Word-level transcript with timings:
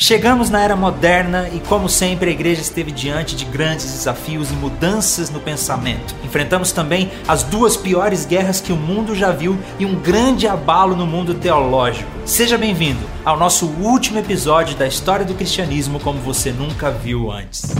Chegamos 0.00 0.48
na 0.48 0.62
era 0.62 0.76
moderna 0.76 1.48
e, 1.52 1.58
como 1.58 1.88
sempre, 1.88 2.30
a 2.30 2.32
igreja 2.32 2.60
esteve 2.60 2.92
diante 2.92 3.34
de 3.34 3.44
grandes 3.44 3.90
desafios 3.90 4.48
e 4.48 4.54
mudanças 4.54 5.28
no 5.28 5.40
pensamento. 5.40 6.14
Enfrentamos 6.24 6.70
também 6.70 7.10
as 7.26 7.42
duas 7.42 7.76
piores 7.76 8.24
guerras 8.24 8.60
que 8.60 8.72
o 8.72 8.76
mundo 8.76 9.12
já 9.12 9.32
viu 9.32 9.58
e 9.76 9.84
um 9.84 9.96
grande 9.96 10.46
abalo 10.46 10.94
no 10.94 11.04
mundo 11.04 11.34
teológico. 11.34 12.08
Seja 12.24 12.56
bem-vindo 12.56 13.04
ao 13.24 13.36
nosso 13.36 13.66
último 13.66 14.20
episódio 14.20 14.76
da 14.76 14.86
história 14.86 15.26
do 15.26 15.34
cristianismo 15.34 15.98
como 15.98 16.20
você 16.20 16.52
nunca 16.52 16.92
viu 16.92 17.32
antes. 17.32 17.74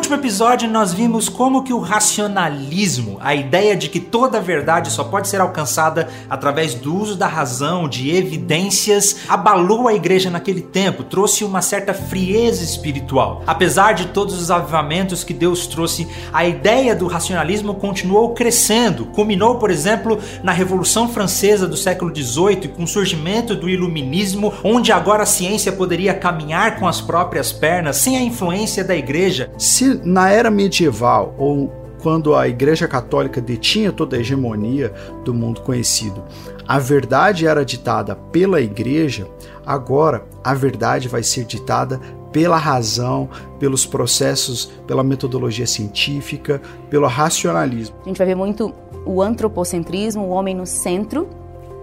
Último 0.00 0.14
episódio 0.14 0.66
nós 0.66 0.94
vimos 0.94 1.28
como 1.28 1.62
que 1.62 1.74
o 1.74 1.78
racionalismo, 1.78 3.18
a 3.20 3.34
ideia 3.34 3.76
de 3.76 3.86
que 3.86 4.00
toda 4.00 4.40
verdade 4.40 4.90
só 4.90 5.04
pode 5.04 5.28
ser 5.28 5.42
alcançada 5.42 6.08
através 6.28 6.72
do 6.72 6.96
uso 6.96 7.16
da 7.16 7.26
razão, 7.26 7.86
de 7.86 8.10
evidências, 8.16 9.18
abalou 9.28 9.86
a 9.86 9.92
igreja 9.92 10.30
naquele 10.30 10.62
tempo, 10.62 11.04
trouxe 11.04 11.44
uma 11.44 11.60
certa 11.60 11.92
frieza 11.92 12.64
espiritual. 12.64 13.42
Apesar 13.46 13.92
de 13.92 14.06
todos 14.06 14.40
os 14.40 14.50
avivamentos 14.50 15.22
que 15.22 15.34
Deus 15.34 15.66
trouxe, 15.66 16.08
a 16.32 16.46
ideia 16.46 16.96
do 16.96 17.06
racionalismo 17.06 17.74
continuou 17.74 18.32
crescendo. 18.32 19.04
Culminou, 19.04 19.56
por 19.56 19.70
exemplo, 19.70 20.18
na 20.42 20.50
Revolução 20.50 21.10
Francesa 21.10 21.68
do 21.68 21.76
século 21.76 22.10
XVIII, 22.10 22.68
com 22.68 22.84
o 22.84 22.88
surgimento 22.88 23.54
do 23.54 23.68
iluminismo, 23.68 24.54
onde 24.64 24.92
agora 24.92 25.24
a 25.24 25.26
ciência 25.26 25.70
poderia 25.70 26.14
caminhar 26.14 26.78
com 26.78 26.88
as 26.88 27.02
próprias 27.02 27.52
pernas 27.52 27.98
sem 27.98 28.16
a 28.16 28.22
influência 28.22 28.82
da 28.82 28.96
igreja 28.96 29.50
se 29.58 29.89
na 30.04 30.30
era 30.30 30.50
medieval 30.50 31.34
ou 31.38 31.72
quando 32.02 32.34
a 32.34 32.48
Igreja 32.48 32.88
Católica 32.88 33.40
detinha 33.40 33.92
toda 33.92 34.16
a 34.16 34.20
hegemonia 34.20 34.92
do 35.24 35.34
mundo 35.34 35.60
conhecido, 35.60 36.24
a 36.66 36.78
verdade 36.78 37.46
era 37.46 37.64
ditada 37.64 38.16
pela 38.16 38.60
Igreja, 38.60 39.26
agora 39.66 40.24
a 40.42 40.54
verdade 40.54 41.08
vai 41.08 41.22
ser 41.22 41.44
ditada 41.44 42.00
pela 42.32 42.56
razão, 42.56 43.28
pelos 43.58 43.84
processos, 43.84 44.72
pela 44.86 45.02
metodologia 45.02 45.66
científica, 45.66 46.62
pelo 46.88 47.06
racionalismo. 47.06 47.96
A 48.04 48.08
gente 48.08 48.18
vai 48.18 48.26
ver 48.26 48.36
muito 48.36 48.72
o 49.04 49.20
antropocentrismo, 49.20 50.24
o 50.24 50.30
homem 50.30 50.54
no 50.54 50.66
centro, 50.66 51.28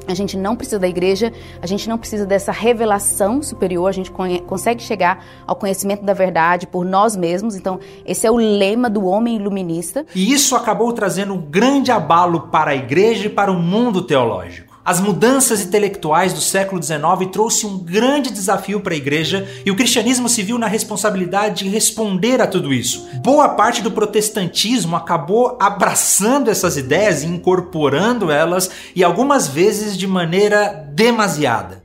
a 0.08 0.14
gente 0.14 0.38
não 0.38 0.56
precisa 0.56 0.80
da 0.80 0.88
igreja, 0.88 1.34
a 1.62 1.68
gente 1.68 1.88
não 1.90 1.98
precisa 1.98 2.26
dessa 2.26 2.52
revelação 2.52 3.42
superior, 3.42 3.88
a 3.88 3.92
gente 3.92 4.12
consegue 4.46 4.82
chegar 4.82 5.24
ao 5.46 5.56
conhecimento 5.56 6.04
da 6.04 6.14
verdade 6.14 6.68
por 6.68 6.86
nós 6.86 7.16
mesmos. 7.16 7.56
Então, 7.56 7.80
esse 8.06 8.26
é 8.26 8.32
o 8.32 8.38
lema 8.38 8.90
do 8.90 9.06
homem 9.06 9.36
iluminista. 9.36 10.06
E 10.16 10.32
isso 10.32 10.56
acabou 10.56 10.92
trazendo 10.94 11.34
um 11.34 11.42
grande 11.42 11.92
abalo 11.92 12.48
para 12.48 12.72
a 12.72 12.76
igreja 12.76 13.28
e 13.28 13.30
para 13.30 13.52
o 13.52 13.56
mundo 13.56 14.02
teológico. 14.02 14.67
As 14.88 15.02
mudanças 15.02 15.60
intelectuais 15.60 16.32
do 16.32 16.40
século 16.40 16.82
XIX 16.82 17.30
trouxe 17.30 17.66
um 17.66 17.78
grande 17.78 18.32
desafio 18.32 18.80
para 18.80 18.94
a 18.94 18.96
igreja 18.96 19.46
e 19.66 19.70
o 19.70 19.76
cristianismo 19.76 20.30
se 20.30 20.42
viu 20.42 20.58
na 20.58 20.66
responsabilidade 20.66 21.66
de 21.66 21.70
responder 21.70 22.40
a 22.40 22.48
tudo 22.48 22.74
isso. 22.74 23.06
Boa 23.22 23.50
parte 23.50 23.82
do 23.82 23.92
protestantismo 23.92 24.96
acabou 24.96 25.58
abraçando 25.60 26.50
essas 26.50 26.78
ideias 26.78 27.22
e 27.22 27.26
incorporando 27.28 28.32
elas 28.32 28.72
e 28.96 29.04
algumas 29.04 29.46
vezes 29.50 29.98
de 29.98 30.08
maneira 30.08 30.88
demasiada. 30.94 31.84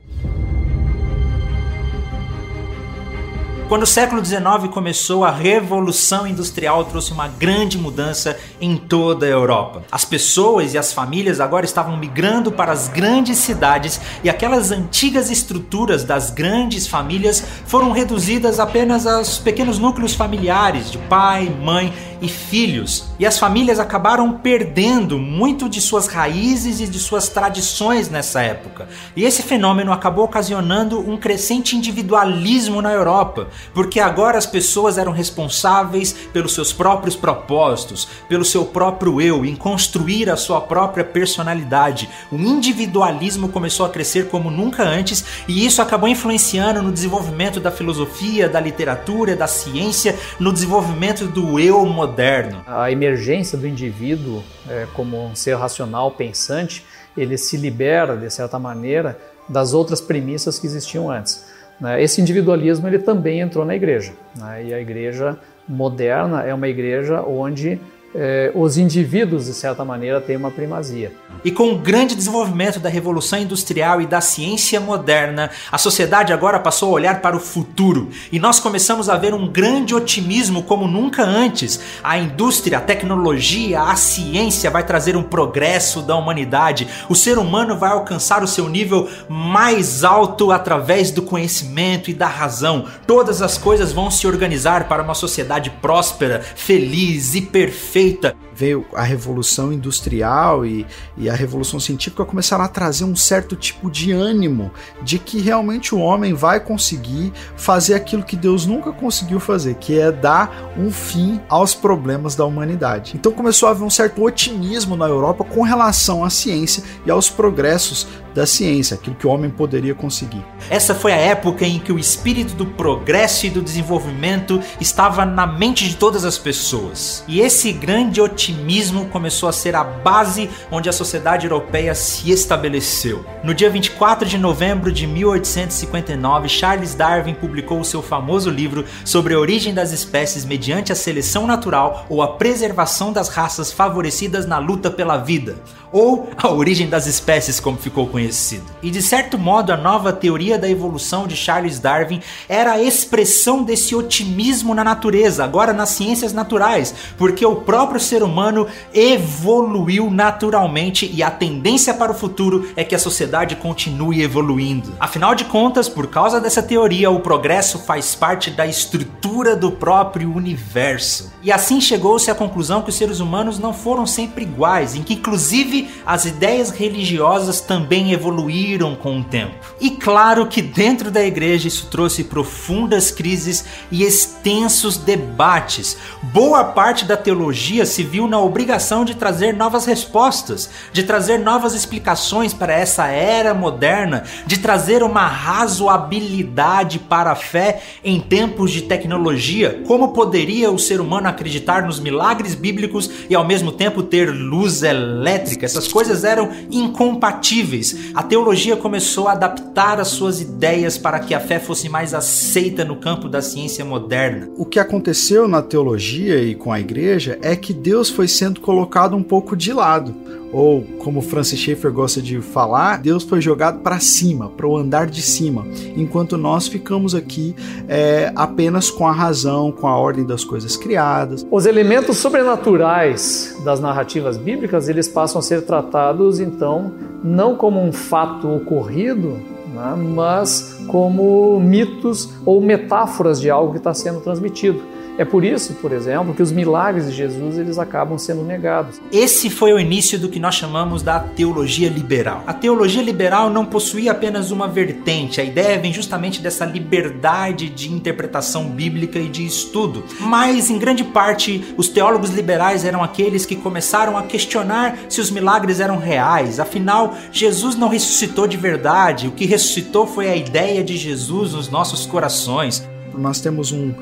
Quando 3.69 3.83
o 3.83 3.87
século 3.87 4.23
XIX 4.23 4.67
começou, 4.71 5.23
a 5.23 5.31
Revolução 5.31 6.27
Industrial 6.27 6.83
trouxe 6.83 7.13
uma 7.13 7.29
grande 7.29 7.77
mudança 7.77 8.37
em 8.59 8.75
toda 8.77 9.25
a 9.25 9.29
Europa. 9.29 9.83
As 9.89 10.03
pessoas 10.03 10.73
e 10.73 10.77
as 10.77 10.91
famílias 10.91 11.39
agora 11.39 11.65
estavam 11.65 11.95
migrando 11.97 12.51
para 12.51 12.73
as 12.73 12.89
grandes 12.89 13.37
cidades 13.37 13.99
e 14.23 14.29
aquelas 14.29 14.69
antigas 14.69 15.31
estruturas 15.31 16.03
das 16.03 16.29
grandes 16.29 16.87
famílias 16.87 17.43
foram 17.65 17.91
reduzidas 17.91 18.59
apenas 18.59 19.07
aos 19.07 19.39
pequenos 19.39 19.79
núcleos 19.79 20.13
familiares 20.13 20.91
de 20.91 20.97
pai, 20.97 21.49
mãe 21.49 21.93
e 22.23 22.29
filhos. 22.29 23.03
E 23.19 23.25
as 23.25 23.37
famílias 23.37 23.79
acabaram 23.79 24.31
perdendo 24.37 25.19
muito 25.19 25.67
de 25.67 25.81
suas 25.81 26.07
raízes 26.07 26.79
e 26.79 26.87
de 26.87 26.97
suas 26.97 27.27
tradições 27.27 28.09
nessa 28.09 28.41
época. 28.41 28.87
E 29.13 29.25
esse 29.25 29.43
fenômeno 29.43 29.91
acabou 29.91 30.23
ocasionando 30.23 30.99
um 30.99 31.17
crescente 31.17 31.75
individualismo 31.75 32.81
na 32.81 32.93
Europa, 32.93 33.49
porque 33.73 33.99
agora 33.99 34.37
as 34.37 34.45
pessoas 34.45 34.97
eram 34.97 35.11
responsáveis 35.11 36.13
pelos 36.31 36.53
seus 36.53 36.71
próprios 36.71 37.15
propósitos, 37.15 38.07
pelo 38.29 38.45
seu 38.45 38.63
próprio 38.63 39.19
eu, 39.19 39.45
em 39.45 39.55
construir 39.55 40.29
a 40.29 40.37
sua 40.37 40.61
própria 40.61 41.03
personalidade. 41.03 42.09
O 42.31 42.37
individualismo 42.37 43.49
começou 43.49 43.85
a 43.85 43.89
crescer 43.89 44.29
como 44.29 44.49
nunca 44.49 44.83
antes 44.83 45.25
e 45.45 45.65
isso 45.65 45.81
acabou 45.81 46.07
influenciando 46.07 46.81
no 46.81 46.91
desenvolvimento 46.91 47.59
da 47.59 47.69
filosofia, 47.69 48.47
da 48.47 48.61
literatura, 48.61 49.35
da 49.35 49.45
ciência, 49.47 50.17
no 50.39 50.53
desenvolvimento 50.53 51.27
do 51.27 51.59
eu 51.59 51.85
moderno 51.85 52.12
moderno. 52.13 52.63
A 52.67 52.91
emergência 52.91 53.57
do 53.57 53.67
indivíduo 53.67 54.43
é, 54.69 54.85
como 54.93 55.25
um 55.25 55.35
ser 55.35 55.55
racional, 55.55 56.11
pensante, 56.11 56.85
ele 57.17 57.37
se 57.37 57.57
libera, 57.57 58.15
de 58.15 58.29
certa 58.31 58.59
maneira, 58.59 59.17
das 59.49 59.73
outras 59.73 59.99
premissas 59.99 60.59
que 60.59 60.67
existiam 60.67 61.09
antes. 61.09 61.45
Né? 61.79 62.01
Esse 62.01 62.21
individualismo 62.21 62.87
ele 62.87 62.99
também 62.99 63.39
entrou 63.39 63.65
na 63.65 63.75
igreja. 63.75 64.13
Né? 64.35 64.65
E 64.65 64.73
a 64.73 64.79
igreja 64.79 65.37
moderna 65.67 66.43
é 66.43 66.53
uma 66.53 66.67
igreja 66.67 67.21
onde 67.21 67.79
eh, 68.15 68.51
os 68.53 68.77
indivíduos, 68.77 69.45
de 69.45 69.53
certa 69.53 69.83
maneira, 69.83 70.21
têm 70.21 70.37
uma 70.37 70.51
primazia. 70.51 71.11
E 71.43 71.51
com 71.51 71.73
o 71.73 71.77
grande 71.77 72.15
desenvolvimento 72.15 72.79
da 72.79 72.87
revolução 72.87 73.39
industrial 73.39 74.01
e 74.01 74.05
da 74.05 74.21
ciência 74.21 74.79
moderna, 74.79 75.49
a 75.71 75.77
sociedade 75.77 76.31
agora 76.31 76.59
passou 76.59 76.89
a 76.89 76.93
olhar 76.93 77.21
para 77.21 77.35
o 77.35 77.39
futuro 77.39 78.09
e 78.31 78.39
nós 78.39 78.59
começamos 78.59 79.09
a 79.09 79.17
ver 79.17 79.33
um 79.33 79.47
grande 79.47 79.95
otimismo 79.95 80.63
como 80.63 80.87
nunca 80.87 81.23
antes. 81.23 81.79
A 82.03 82.17
indústria, 82.17 82.77
a 82.77 82.81
tecnologia, 82.81 83.81
a 83.81 83.95
ciência 83.95 84.69
vai 84.69 84.83
trazer 84.83 85.17
um 85.17 85.23
progresso 85.23 86.01
da 86.01 86.15
humanidade. 86.15 86.87
O 87.09 87.15
ser 87.15 87.37
humano 87.37 87.77
vai 87.77 87.91
alcançar 87.91 88.43
o 88.43 88.47
seu 88.47 88.69
nível 88.69 89.09
mais 89.27 90.03
alto 90.03 90.51
através 90.51 91.11
do 91.11 91.23
conhecimento 91.23 92.09
e 92.09 92.13
da 92.13 92.27
razão. 92.27 92.85
Todas 93.07 93.41
as 93.41 93.57
coisas 93.57 93.91
vão 93.91 94.11
se 94.11 94.27
organizar 94.27 94.87
para 94.87 95.03
uma 95.03 95.15
sociedade 95.15 95.69
próspera, 95.81 96.41
feliz 96.41 97.35
e 97.35 97.41
perfeita 97.41 98.02
feita. 98.03 98.35
Veio 98.55 98.85
a 98.93 99.01
revolução 99.01 99.73
industrial 99.73 100.63
e, 100.63 100.85
e 101.17 101.27
a 101.27 101.33
revolução 101.33 101.79
científica 101.79 102.23
começaram 102.23 102.63
a 102.63 102.67
trazer 102.67 103.03
um 103.03 103.15
certo 103.15 103.55
tipo 103.55 103.89
de 103.89 104.11
ânimo 104.11 104.71
de 105.01 105.17
que 105.17 105.39
realmente 105.39 105.95
o 105.95 105.99
homem 105.99 106.33
vai 106.33 106.59
conseguir 106.59 107.33
fazer 107.55 107.95
aquilo 107.95 108.21
que 108.21 108.35
Deus 108.35 108.67
nunca 108.67 108.91
conseguiu 108.91 109.39
fazer, 109.39 109.75
que 109.75 109.97
é 109.97 110.11
dar 110.11 110.71
um 110.77 110.91
fim 110.91 111.41
aos 111.49 111.73
problemas 111.73 112.35
da 112.35 112.45
humanidade. 112.45 113.13
Então 113.15 113.31
começou 113.31 113.67
a 113.67 113.71
haver 113.71 113.83
um 113.83 113.89
certo 113.89 114.21
otimismo 114.23 114.95
na 114.95 115.07
Europa 115.07 115.43
com 115.43 115.63
relação 115.63 116.23
à 116.23 116.29
ciência 116.29 116.83
e 117.07 117.09
aos 117.09 117.29
progressos 117.29 118.07
da 118.33 118.45
ciência, 118.45 118.95
aquilo 118.95 119.15
que 119.15 119.27
o 119.27 119.29
homem 119.29 119.49
poderia 119.49 119.93
conseguir. 119.93 120.43
Essa 120.69 120.95
foi 120.95 121.13
a 121.13 121.17
época 121.17 121.65
em 121.65 121.79
que 121.79 121.91
o 121.91 121.99
espírito 121.99 122.55
do 122.55 122.65
progresso 122.65 123.45
e 123.45 123.49
do 123.49 123.61
desenvolvimento 123.61 124.59
estava 124.81 125.25
na 125.25 125.45
mente 125.45 125.87
de 125.87 125.95
todas 125.95 126.25
as 126.25 126.37
pessoas. 126.37 127.23
E 127.27 127.39
esse 127.39 127.71
grande 127.71 127.92
otimismo 128.21 129.05
começou 129.09 129.47
a 129.47 129.53
ser 129.53 129.75
a 129.75 129.83
base 129.83 130.49
onde 130.71 130.89
a 130.89 130.93
sociedade 130.93 131.45
europeia 131.45 131.93
se 131.93 132.31
estabeleceu. 132.31 133.25
No 133.43 133.53
dia 133.53 133.69
24 133.69 134.27
de 134.27 134.37
novembro 134.37 134.91
de 134.91 135.05
1859, 135.05 136.49
Charles 136.49 136.95
Darwin 136.95 137.33
publicou 137.33 137.79
o 137.79 137.85
seu 137.85 138.01
famoso 138.01 138.49
livro 138.49 138.85
sobre 139.05 139.33
a 139.33 139.39
origem 139.39 139.73
das 139.73 139.91
espécies 139.91 140.45
mediante 140.45 140.91
a 140.91 140.95
seleção 140.95 141.45
natural 141.45 142.05
ou 142.09 142.21
a 142.21 142.35
preservação 142.35 143.11
das 143.11 143.29
raças 143.29 143.71
favorecidas 143.71 144.45
na 144.45 144.57
luta 144.57 144.89
pela 144.89 145.17
vida, 145.17 145.55
ou 145.93 146.27
a 146.35 146.49
origem 146.49 146.89
das 146.89 147.05
espécies, 147.05 147.59
como 147.59 147.77
ficou 147.77 148.07
conhecido. 148.07 148.65
E 148.81 148.89
de 148.89 149.01
certo 149.01 149.37
modo, 149.37 149.71
a 149.71 149.77
nova 149.77 150.11
teoria 150.11 150.57
da 150.57 150.67
evolução 150.67 151.27
de 151.27 151.35
Charles 151.35 151.79
Darwin 151.79 152.19
era 152.49 152.73
a 152.73 152.81
expressão 152.81 153.63
desse 153.63 153.95
otimismo 153.95 154.73
na 154.73 154.83
natureza, 154.83 155.43
agora 155.43 155.71
nas 155.71 155.89
ciências 155.89 156.33
naturais, 156.33 156.93
porque 157.15 157.45
o 157.45 157.57
próprio 157.57 157.99
ser 157.99 158.23
humano 158.23 158.67
evoluiu 158.93 160.09
naturalmente 160.09 161.09
e 161.13 161.21
a 161.21 161.29
tendência 161.29 161.93
para 161.93 162.11
o 162.11 162.15
futuro 162.15 162.67
é 162.75 162.83
que 162.83 162.95
a 162.95 162.99
sociedade 162.99 163.55
continue 163.55 164.23
evoluindo. 164.23 164.93
Afinal 164.99 165.35
de 165.35 165.45
contas, 165.45 165.87
por 165.87 166.07
causa 166.07 166.41
dessa 166.41 166.63
teoria, 166.63 167.11
o 167.11 167.19
progresso 167.19 167.77
faz 167.77 168.15
parte 168.15 168.49
da 168.49 168.65
estrutura 168.65 169.55
do 169.55 169.71
próprio 169.71 170.33
universo. 170.33 171.31
E 171.43 171.51
assim 171.51 171.79
chegou-se 171.79 172.31
à 172.31 172.35
conclusão 172.35 172.81
que 172.81 172.89
os 172.89 172.95
seres 172.95 173.19
humanos 173.19 173.59
não 173.59 173.73
foram 173.73 174.07
sempre 174.07 174.43
iguais, 174.43 174.95
em 174.95 175.03
que 175.03 175.13
inclusive 175.13 175.82
as 176.05 176.25
ideias 176.25 176.69
religiosas 176.69 177.61
também 177.61 178.11
evoluíram 178.11 178.95
com 178.95 179.19
o 179.19 179.23
tempo. 179.23 179.53
E 179.79 179.91
claro 179.91 180.47
que 180.47 180.61
dentro 180.61 181.09
da 181.11 181.23
igreja 181.23 181.67
isso 181.67 181.87
trouxe 181.87 182.23
profundas 182.23 183.11
crises 183.11 183.65
e 183.91 184.03
extensos 184.03 184.97
debates. 184.97 185.97
Boa 186.21 186.63
parte 186.63 187.05
da 187.05 187.17
teologia 187.17 187.85
se 187.85 188.03
viu 188.03 188.27
na 188.27 188.39
obrigação 188.39 189.05
de 189.05 189.15
trazer 189.15 189.53
novas 189.53 189.85
respostas, 189.85 190.69
de 190.91 191.03
trazer 191.03 191.37
novas 191.39 191.73
explicações 191.73 192.53
para 192.53 192.73
essa 192.73 193.07
era 193.07 193.53
moderna, 193.53 194.23
de 194.45 194.57
trazer 194.59 195.03
uma 195.03 195.27
razoabilidade 195.27 196.99
para 196.99 197.31
a 197.31 197.35
fé 197.35 197.81
em 198.03 198.19
tempos 198.19 198.71
de 198.71 198.83
tecnologia. 198.83 199.81
Como 199.87 200.13
poderia 200.13 200.71
o 200.71 200.79
ser 200.79 201.01
humano 201.01 201.27
acreditar 201.27 201.83
nos 201.83 201.99
milagres 201.99 202.55
bíblicos 202.55 203.09
e 203.29 203.35
ao 203.35 203.45
mesmo 203.45 203.71
tempo 203.71 204.03
ter 204.03 204.29
luz 204.29 204.83
elétrica? 204.83 205.67
Essas 205.73 205.91
coisas 205.91 206.23
eram 206.23 206.51
incompatíveis. 206.69 208.11
A 208.13 208.21
teologia 208.21 208.77
começou 208.77 209.27
a 209.27 209.31
adaptar 209.31 209.99
as 209.99 210.09
suas 210.09 210.39
ideias 210.39 210.99
para 210.99 211.19
que 211.19 211.33
a 211.33 211.39
fé 211.39 211.59
fosse 211.59 211.89
mais 211.89 212.13
aceita 212.13 212.85
no 212.85 212.97
campo 212.97 213.27
da 213.27 213.41
ciência 213.41 213.83
moderna. 213.83 214.49
O 214.55 214.65
que 214.65 214.79
aconteceu 214.79 215.47
na 215.47 215.63
teologia 215.63 216.39
e 216.39 216.53
com 216.53 216.71
a 216.71 216.79
igreja 216.79 217.39
é 217.41 217.55
que 217.55 217.73
Deus 217.73 218.09
foi 218.09 218.27
sendo 218.27 218.61
colocado 218.61 219.15
um 219.15 219.23
pouco 219.23 219.55
de 219.55 219.73
lado 219.73 220.13
ou 220.53 220.83
como 220.99 221.21
Francis 221.21 221.59
Schaeffer 221.59 221.91
gosta 221.91 222.21
de 222.21 222.39
falar, 222.39 223.01
Deus 223.01 223.23
foi 223.23 223.41
jogado 223.41 223.79
para 223.79 223.99
cima, 223.99 224.49
para 224.49 224.67
o 224.67 224.77
andar 224.77 225.07
de 225.07 225.21
cima, 225.21 225.65
enquanto 225.97 226.37
nós 226.37 226.67
ficamos 226.67 227.15
aqui 227.15 227.55
é, 227.87 228.31
apenas 228.35 228.91
com 228.91 229.07
a 229.07 229.11
razão, 229.11 229.71
com 229.71 229.87
a 229.87 229.97
ordem 229.97 230.23
das 230.23 230.43
coisas 230.43 230.77
criadas. 230.77 231.45
Os 231.49 231.65
elementos 231.65 232.17
sobrenaturais 232.17 233.59
das 233.65 233.79
narrativas 233.79 234.37
bíblicas 234.37 234.87
eles 234.87 235.07
passam 235.07 235.39
a 235.39 235.41
ser 235.41 235.63
tratados 235.63 236.39
então 236.39 236.93
não 237.23 237.55
como 237.55 237.81
um 237.81 237.91
fato 237.91 238.47
ocorrido, 238.53 239.39
né, 239.73 239.95
mas 239.95 240.79
como 240.87 241.59
mitos 241.59 242.29
ou 242.45 242.61
metáforas 242.61 243.41
de 243.41 243.49
algo 243.49 243.71
que 243.71 243.77
está 243.79 243.93
sendo 243.93 244.21
transmitido. 244.21 244.93
É 245.15 245.23
por 245.23 245.45
isso, 245.45 245.75
por 245.75 245.91
exemplo, 245.91 246.33
que 246.33 246.41
os 246.41 246.51
milagres 246.51 247.05
de 247.05 247.11
Jesus 247.11 247.59
eles 247.59 247.77
acabam 247.77 248.17
sendo 248.17 248.43
negados. 248.43 248.99
Esse 249.11 249.47
foi 249.47 249.71
o 249.71 249.79
início 249.79 250.17
do 250.17 250.27
que 250.27 250.39
nós 250.39 250.55
chamamos 250.55 251.03
da 251.03 251.19
teologia 251.19 251.87
liberal. 251.87 252.43
A 252.47 252.53
teologia 252.53 253.01
liberal 253.01 253.47
não 253.49 253.63
possuía 253.63 254.11
apenas 254.11 254.49
uma 254.49 254.67
vertente, 254.67 255.39
a 255.39 255.43
ideia 255.43 255.77
vem 255.77 255.93
justamente 255.93 256.41
dessa 256.41 256.65
liberdade 256.65 257.69
de 257.69 257.91
interpretação 257.91 258.65
bíblica 258.65 259.19
e 259.19 259.29
de 259.29 259.45
estudo. 259.45 260.03
Mas, 260.19 260.71
em 260.71 260.79
grande 260.79 261.03
parte, 261.03 261.75
os 261.77 261.87
teólogos 261.87 262.31
liberais 262.31 262.83
eram 262.83 263.03
aqueles 263.03 263.45
que 263.45 263.55
começaram 263.55 264.17
a 264.17 264.23
questionar 264.23 264.97
se 265.07 265.21
os 265.21 265.29
milagres 265.29 265.79
eram 265.79 265.97
reais. 265.99 266.59
Afinal, 266.59 267.13
Jesus 267.31 267.75
não 267.75 267.87
ressuscitou 267.87 268.47
de 268.47 268.57
verdade, 268.57 269.27
o 269.27 269.31
que 269.31 269.45
ressuscitou 269.63 270.05
foi 270.05 270.27
a 270.27 270.35
ideia 270.35 270.83
de 270.83 270.97
Jesus 270.97 271.53
nos 271.53 271.69
nossos 271.69 272.05
corações. 272.05 272.85
Nós 273.13 273.39
temos 273.39 273.71
um, 273.71 273.93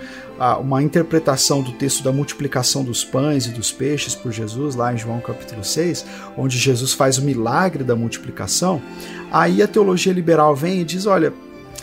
uma 0.59 0.81
interpretação 0.81 1.61
do 1.61 1.71
texto 1.73 2.03
da 2.03 2.11
multiplicação 2.11 2.83
dos 2.83 3.05
pães 3.05 3.45
e 3.45 3.49
dos 3.49 3.71
peixes 3.71 4.15
por 4.15 4.31
Jesus, 4.31 4.73
lá 4.75 4.91
em 4.91 4.97
João 4.97 5.19
capítulo 5.19 5.63
6, 5.63 6.05
onde 6.35 6.57
Jesus 6.57 6.93
faz 6.93 7.19
o 7.19 7.21
milagre 7.21 7.83
da 7.83 7.95
multiplicação, 7.95 8.81
aí 9.31 9.61
a 9.61 9.67
teologia 9.67 10.11
liberal 10.11 10.55
vem 10.55 10.81
e 10.81 10.83
diz: 10.83 11.05
olha, 11.05 11.31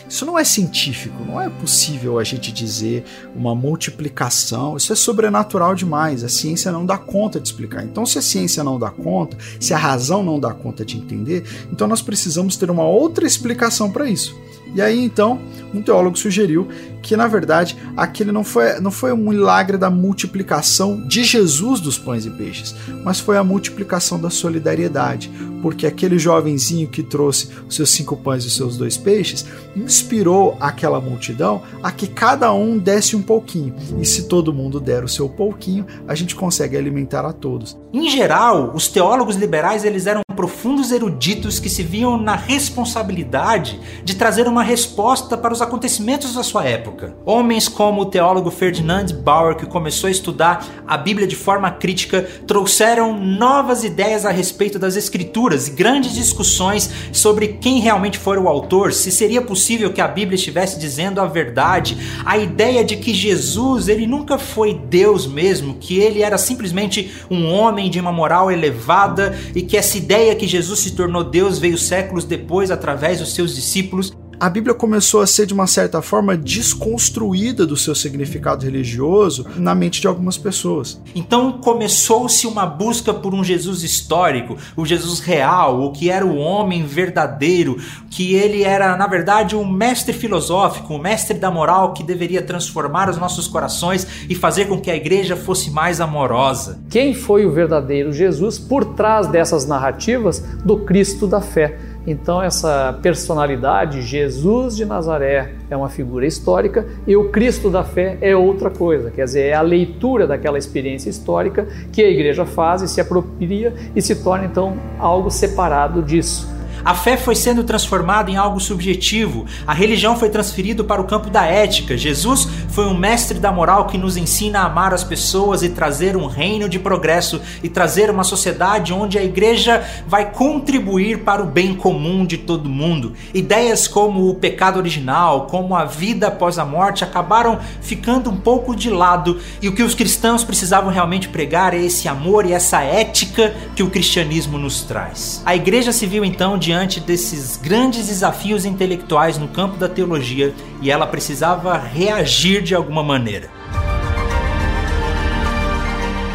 isso 0.09 0.25
não 0.25 0.39
é 0.39 0.45
científico, 0.45 1.23
não 1.25 1.41
é 1.41 1.51
possível 1.51 2.19
a 2.19 2.25
gente 2.25 2.51
dizer 2.51 3.05
uma 3.37 3.55
multiplicação, 3.55 4.77
isso 4.77 4.93
é 4.93 4.97
sobrenatural 4.97 5.75
demais, 5.75 6.25
a 6.25 6.29
ciência 6.29 6.73
não 6.73 6.87
dá 6.87 6.97
conta 6.97 7.39
de 7.39 7.49
explicar. 7.49 7.85
Então, 7.85 8.07
se 8.07 8.19
a 8.19 8.23
ciência 8.23 8.65
não 8.65 8.79
dá 8.79 8.91
conta, 8.91 9.37
se 9.61 9.75
a 9.75 9.79
razão 9.79 10.23
não 10.23 10.41
dá 10.41 10.53
conta 10.53 10.85
de 10.85 10.97
entender, 10.97 11.45
então 11.71 11.87
nós 11.87 12.01
precisamos 12.01 12.57
ter 12.57 12.71
uma 12.71 12.85
outra 12.85 13.27
explicação 13.27 13.91
para 13.91 14.09
isso. 14.09 14.35
E 14.75 14.83
aí 14.83 15.03
então, 15.03 15.41
um 15.73 15.83
teólogo 15.83 16.19
sugeriu 16.19 16.69
que 17.03 17.17
na 17.17 17.27
verdade 17.27 17.77
aquele 17.97 18.33
não 18.33 18.45
foi, 18.45 18.81
não 18.81 18.91
foi 18.91 19.13
um 19.13 19.29
milagre 19.29 19.77
da 19.77 19.91
multiplicação 19.91 21.07
de 21.07 21.25
Jesus 21.25 21.81
dos 21.81 21.99
pães 21.99 22.27
e 22.27 22.31
peixes, 22.31 22.75
mas 23.05 23.21
foi 23.21 23.37
a 23.37 23.45
multiplicação 23.45 24.21
da 24.21 24.31
solidariedade, 24.31 25.31
porque 25.63 25.87
aquele 25.87 26.19
jovenzinho 26.19 26.89
que 26.89 27.03
trouxe 27.03 27.49
os 27.69 27.75
seus 27.75 27.91
cinco 27.91 28.17
pães 28.17 28.45
e 28.45 28.49
os 28.49 28.57
seus 28.57 28.77
dois 28.77 28.97
peixes 28.97 29.47
inspirou 29.77 30.57
aquela 30.61 31.01
multidão 31.01 31.63
a 31.83 31.91
que 31.91 32.07
cada 32.07 32.53
um 32.53 32.79
desse 32.79 33.17
um 33.17 33.23
pouquinho, 33.23 33.75
e 34.01 34.05
se 34.05 34.29
todo 34.29 34.53
mundo 34.53 34.81
der 34.81 35.05
o 35.05 35.09
seu 35.09 35.29
pouquinho, 35.29 35.87
a 36.07 36.15
gente 36.15 36.35
consegue 36.35 36.77
alimentar 36.77 37.25
a 37.25 37.33
todos. 37.33 37.79
Em 37.93 38.11
geral, 38.11 38.73
os 38.75 38.89
teólogos 38.89 39.37
liberais 39.37 39.85
eles 39.85 40.07
eram 40.07 40.21
profundos 40.39 40.93
eruditos 40.93 41.59
que 41.59 41.69
se 41.69 41.83
viam 41.83 42.17
na 42.17 42.37
responsabilidade 42.37 43.81
de 44.05 44.15
trazer 44.15 44.47
uma 44.47 44.63
resposta 44.63 45.37
para 45.37 45.53
os 45.53 45.61
acontecimentos 45.61 46.33
da 46.35 46.45
sua 46.45 46.65
época. 46.65 47.17
Homens 47.27 47.67
como 47.67 48.03
o 48.03 48.07
teólogo 48.07 48.49
Ferdinand 48.49 49.07
Bauer, 49.21 49.57
que 49.57 49.67
começou 49.67 50.07
a 50.07 50.13
estudar 50.13 50.65
a 50.87 50.97
Bíblia 50.97 51.27
de 51.27 51.35
forma 51.35 51.73
crítica, 51.73 52.23
trouxeram 52.47 53.19
novas 53.19 53.83
ideias 53.83 54.25
a 54.25 54.31
respeito 54.31 54.79
das 54.79 54.95
escrituras 54.95 55.67
e 55.67 55.73
grandes 55.73 56.15
discussões 56.15 56.89
sobre 57.11 57.59
quem 57.61 57.81
realmente 57.81 58.17
foi 58.17 58.39
o 58.39 58.47
autor, 58.47 58.93
se 58.93 59.11
seria 59.11 59.43
possível 59.43 59.93
que 59.93 60.01
a 60.01 60.07
Bíblia 60.07 60.37
estivesse 60.37 60.79
dizendo 60.79 61.21
a 61.21 61.27
verdade, 61.27 61.99
a 62.25 62.39
ideia 62.39 62.85
de 62.85 62.97
que 62.97 63.13
Jesus, 63.13 63.89
ele 63.89 64.07
nunca 64.07 64.39
foi 64.39 64.73
Deus 64.73 65.27
mesmo, 65.27 65.75
que 65.81 65.99
ele 65.99 66.23
era 66.23 66.39
simplesmente 66.39 67.13
um 67.29 67.53
homem 67.53 67.91
de 67.91 67.99
uma 67.99 68.13
moral 68.13 68.53
elevada 68.53 69.37
e 69.53 69.63
que 69.63 69.77
essa 69.77 69.99
ideia 69.99 70.28
ideia 70.29 70.37
que 70.37 70.47
Jesus 70.47 70.81
se 70.81 70.91
tornou 70.93 71.25
Deus 71.25 71.59
veio 71.59 71.79
séculos 71.79 72.25
depois 72.25 72.71
através 72.71 73.19
dos 73.19 73.35
seus 73.35 73.55
discípulos 73.55 74.13
a 74.41 74.49
Bíblia 74.49 74.75
começou 74.75 75.21
a 75.21 75.27
ser, 75.27 75.47
de 75.47 75.55
uma 75.55 75.67
certa 75.67 76.01
forma, 76.01 76.37
desconstruída 76.37 77.67
do 77.67 77.77
seu 77.77 77.95
significado 77.95 78.65
religioso 78.65 79.47
na 79.57 79.75
mente 79.75 80.01
de 80.01 80.07
algumas 80.07 80.39
pessoas. 80.39 81.01
Então 81.15 81.53
começou-se 81.53 82.47
uma 82.47 82.65
busca 82.65 83.13
por 83.13 83.35
um 83.35 83.43
Jesus 83.43 83.83
histórico, 83.83 84.57
o 84.77 84.87
Jesus 84.87 85.21
real, 85.21 85.83
o 85.83 85.93
que 85.93 86.11
era 86.11 86.25
o 86.25 86.37
homem 86.37 86.87
verdadeiro, 86.87 87.79
que 88.11 88.35
ele 88.35 88.63
era, 88.63 88.97
na 88.97 89.07
verdade, 89.07 89.57
um 89.57 89.69
mestre 89.69 90.13
filosófico, 90.13 90.95
um 90.95 90.99
mestre 90.99 91.37
da 91.37 91.51
moral 91.51 91.93
que 91.93 92.05
deveria 92.05 92.43
transformar 92.43 93.11
os 93.11 93.19
nossos 93.19 93.49
corações 93.49 94.07
e 94.29 94.35
fazer 94.35 94.67
com 94.67 94.81
que 94.81 94.91
a 94.91 94.97
igreja 94.97 95.37
fosse 95.37 95.71
mais 95.71 96.01
amorosa. 96.01 96.79
Quem 96.89 97.13
foi 97.13 97.45
o 97.45 97.53
verdadeiro 97.53 98.13
Jesus 98.13 98.59
por 98.59 98.85
trás 98.85 99.27
dessas 99.27 99.67
narrativas 99.67 100.41
do 100.65 100.79
Cristo 100.79 101.27
da 101.27 101.41
fé? 101.41 101.88
Então, 102.11 102.43
essa 102.43 102.99
personalidade, 103.03 104.01
Jesus 104.01 104.75
de 104.75 104.87
Nazaré, 104.87 105.53
é 105.69 105.77
uma 105.77 105.91
figura 105.91 106.25
histórica 106.25 106.87
e 107.07 107.15
o 107.15 107.29
Cristo 107.29 107.69
da 107.69 107.85
fé 107.85 108.17
é 108.23 108.35
outra 108.35 108.71
coisa. 108.71 109.11
Quer 109.11 109.27
dizer, 109.27 109.43
é 109.49 109.53
a 109.53 109.61
leitura 109.61 110.27
daquela 110.27 110.57
experiência 110.57 111.11
histórica 111.11 111.69
que 111.93 112.01
a 112.03 112.09
igreja 112.09 112.47
faz 112.47 112.81
e 112.81 112.89
se 112.89 112.99
apropria 112.99 113.75
e 113.95 114.01
se 114.01 114.25
torna 114.25 114.47
então 114.47 114.75
algo 114.99 115.31
separado 115.31 116.03
disso. 116.03 116.49
A 116.89 116.95
fé 116.95 117.19
foi 117.19 117.35
sendo 117.35 117.65
transformada 117.65 118.31
em 118.31 118.39
algo 118.39 118.59
subjetivo, 118.59 119.45
a 119.67 119.75
religião 119.75 120.17
foi 120.17 120.31
transferida 120.31 120.83
para 120.83 121.03
o 121.03 121.05
campo 121.05 121.29
da 121.29 121.45
ética. 121.45 121.99
Jesus 121.99 122.49
foi 122.71 122.87
um 122.87 122.97
mestre 122.97 123.39
da 123.39 123.53
moral 123.53 123.85
que 123.85 123.99
nos 123.99 124.17
ensina 124.17 124.61
a 124.61 124.65
amar 124.65 124.95
as 124.95 125.05
pessoas 125.05 125.63
e 125.63 125.69
trazer 125.69 126.17
um 126.17 126.25
reino 126.25 126.67
de 126.67 126.79
progresso 126.79 127.43
e 127.63 127.69
trazer 127.69 128.09
uma 128.09 128.25
sociedade 128.25 128.95
onde 128.95 129.19
a 129.19 129.23
igreja 129.23 129.87
vai 130.07 130.33
contribuir 130.33 131.25
para 131.25 131.43
o 131.43 131.47
bem 131.47 131.75
comum 131.75 132.25
de 132.25 132.39
todo 132.39 132.71
mundo. 132.71 133.13
Ideias 133.35 133.87
como 133.87 134.27
o 134.27 134.37
pecado 134.37 134.79
original, 134.79 135.47
como 135.47 135.77
a 135.77 135.85
vida 135.85 136.29
após 136.29 136.59
a 136.59 136.65
morte 136.65 137.05
acabaram 137.05 137.59
ficando 137.83 138.31
um 138.31 138.37
pouco 138.39 138.75
de 138.75 138.89
lado 138.89 139.39
e 139.61 139.69
o 139.69 139.75
que 139.75 139.83
os 139.83 139.95
cristãos 139.95 140.43
precisavam 140.43 140.91
realmente 140.91 141.29
pregar 141.29 141.75
é 141.75 141.83
esse 141.83 142.09
amor 142.09 142.47
e 142.47 142.55
essa 142.55 142.81
ética 142.81 143.55
que 143.77 143.83
o 143.83 143.91
cristianismo 143.91 144.57
nos 144.57 144.85
traz. 144.85 145.43
A 145.45 145.55
igreja 145.55 145.93
se 145.93 146.07
viu 146.07 146.25
então 146.25 146.57
de 146.57 146.78
diante 146.79 147.01
desses 147.01 147.57
grandes 147.57 148.07
desafios 148.07 148.65
intelectuais 148.65 149.37
no 149.37 149.49
campo 149.49 149.77
da 149.77 149.89
teologia 149.89 150.55
e 150.81 150.93
ela 150.93 151.09
precisava 151.09 151.77
reagir 151.77 152.63
de 152.63 152.73
alguma 152.73 153.03
maneira. 153.03 153.51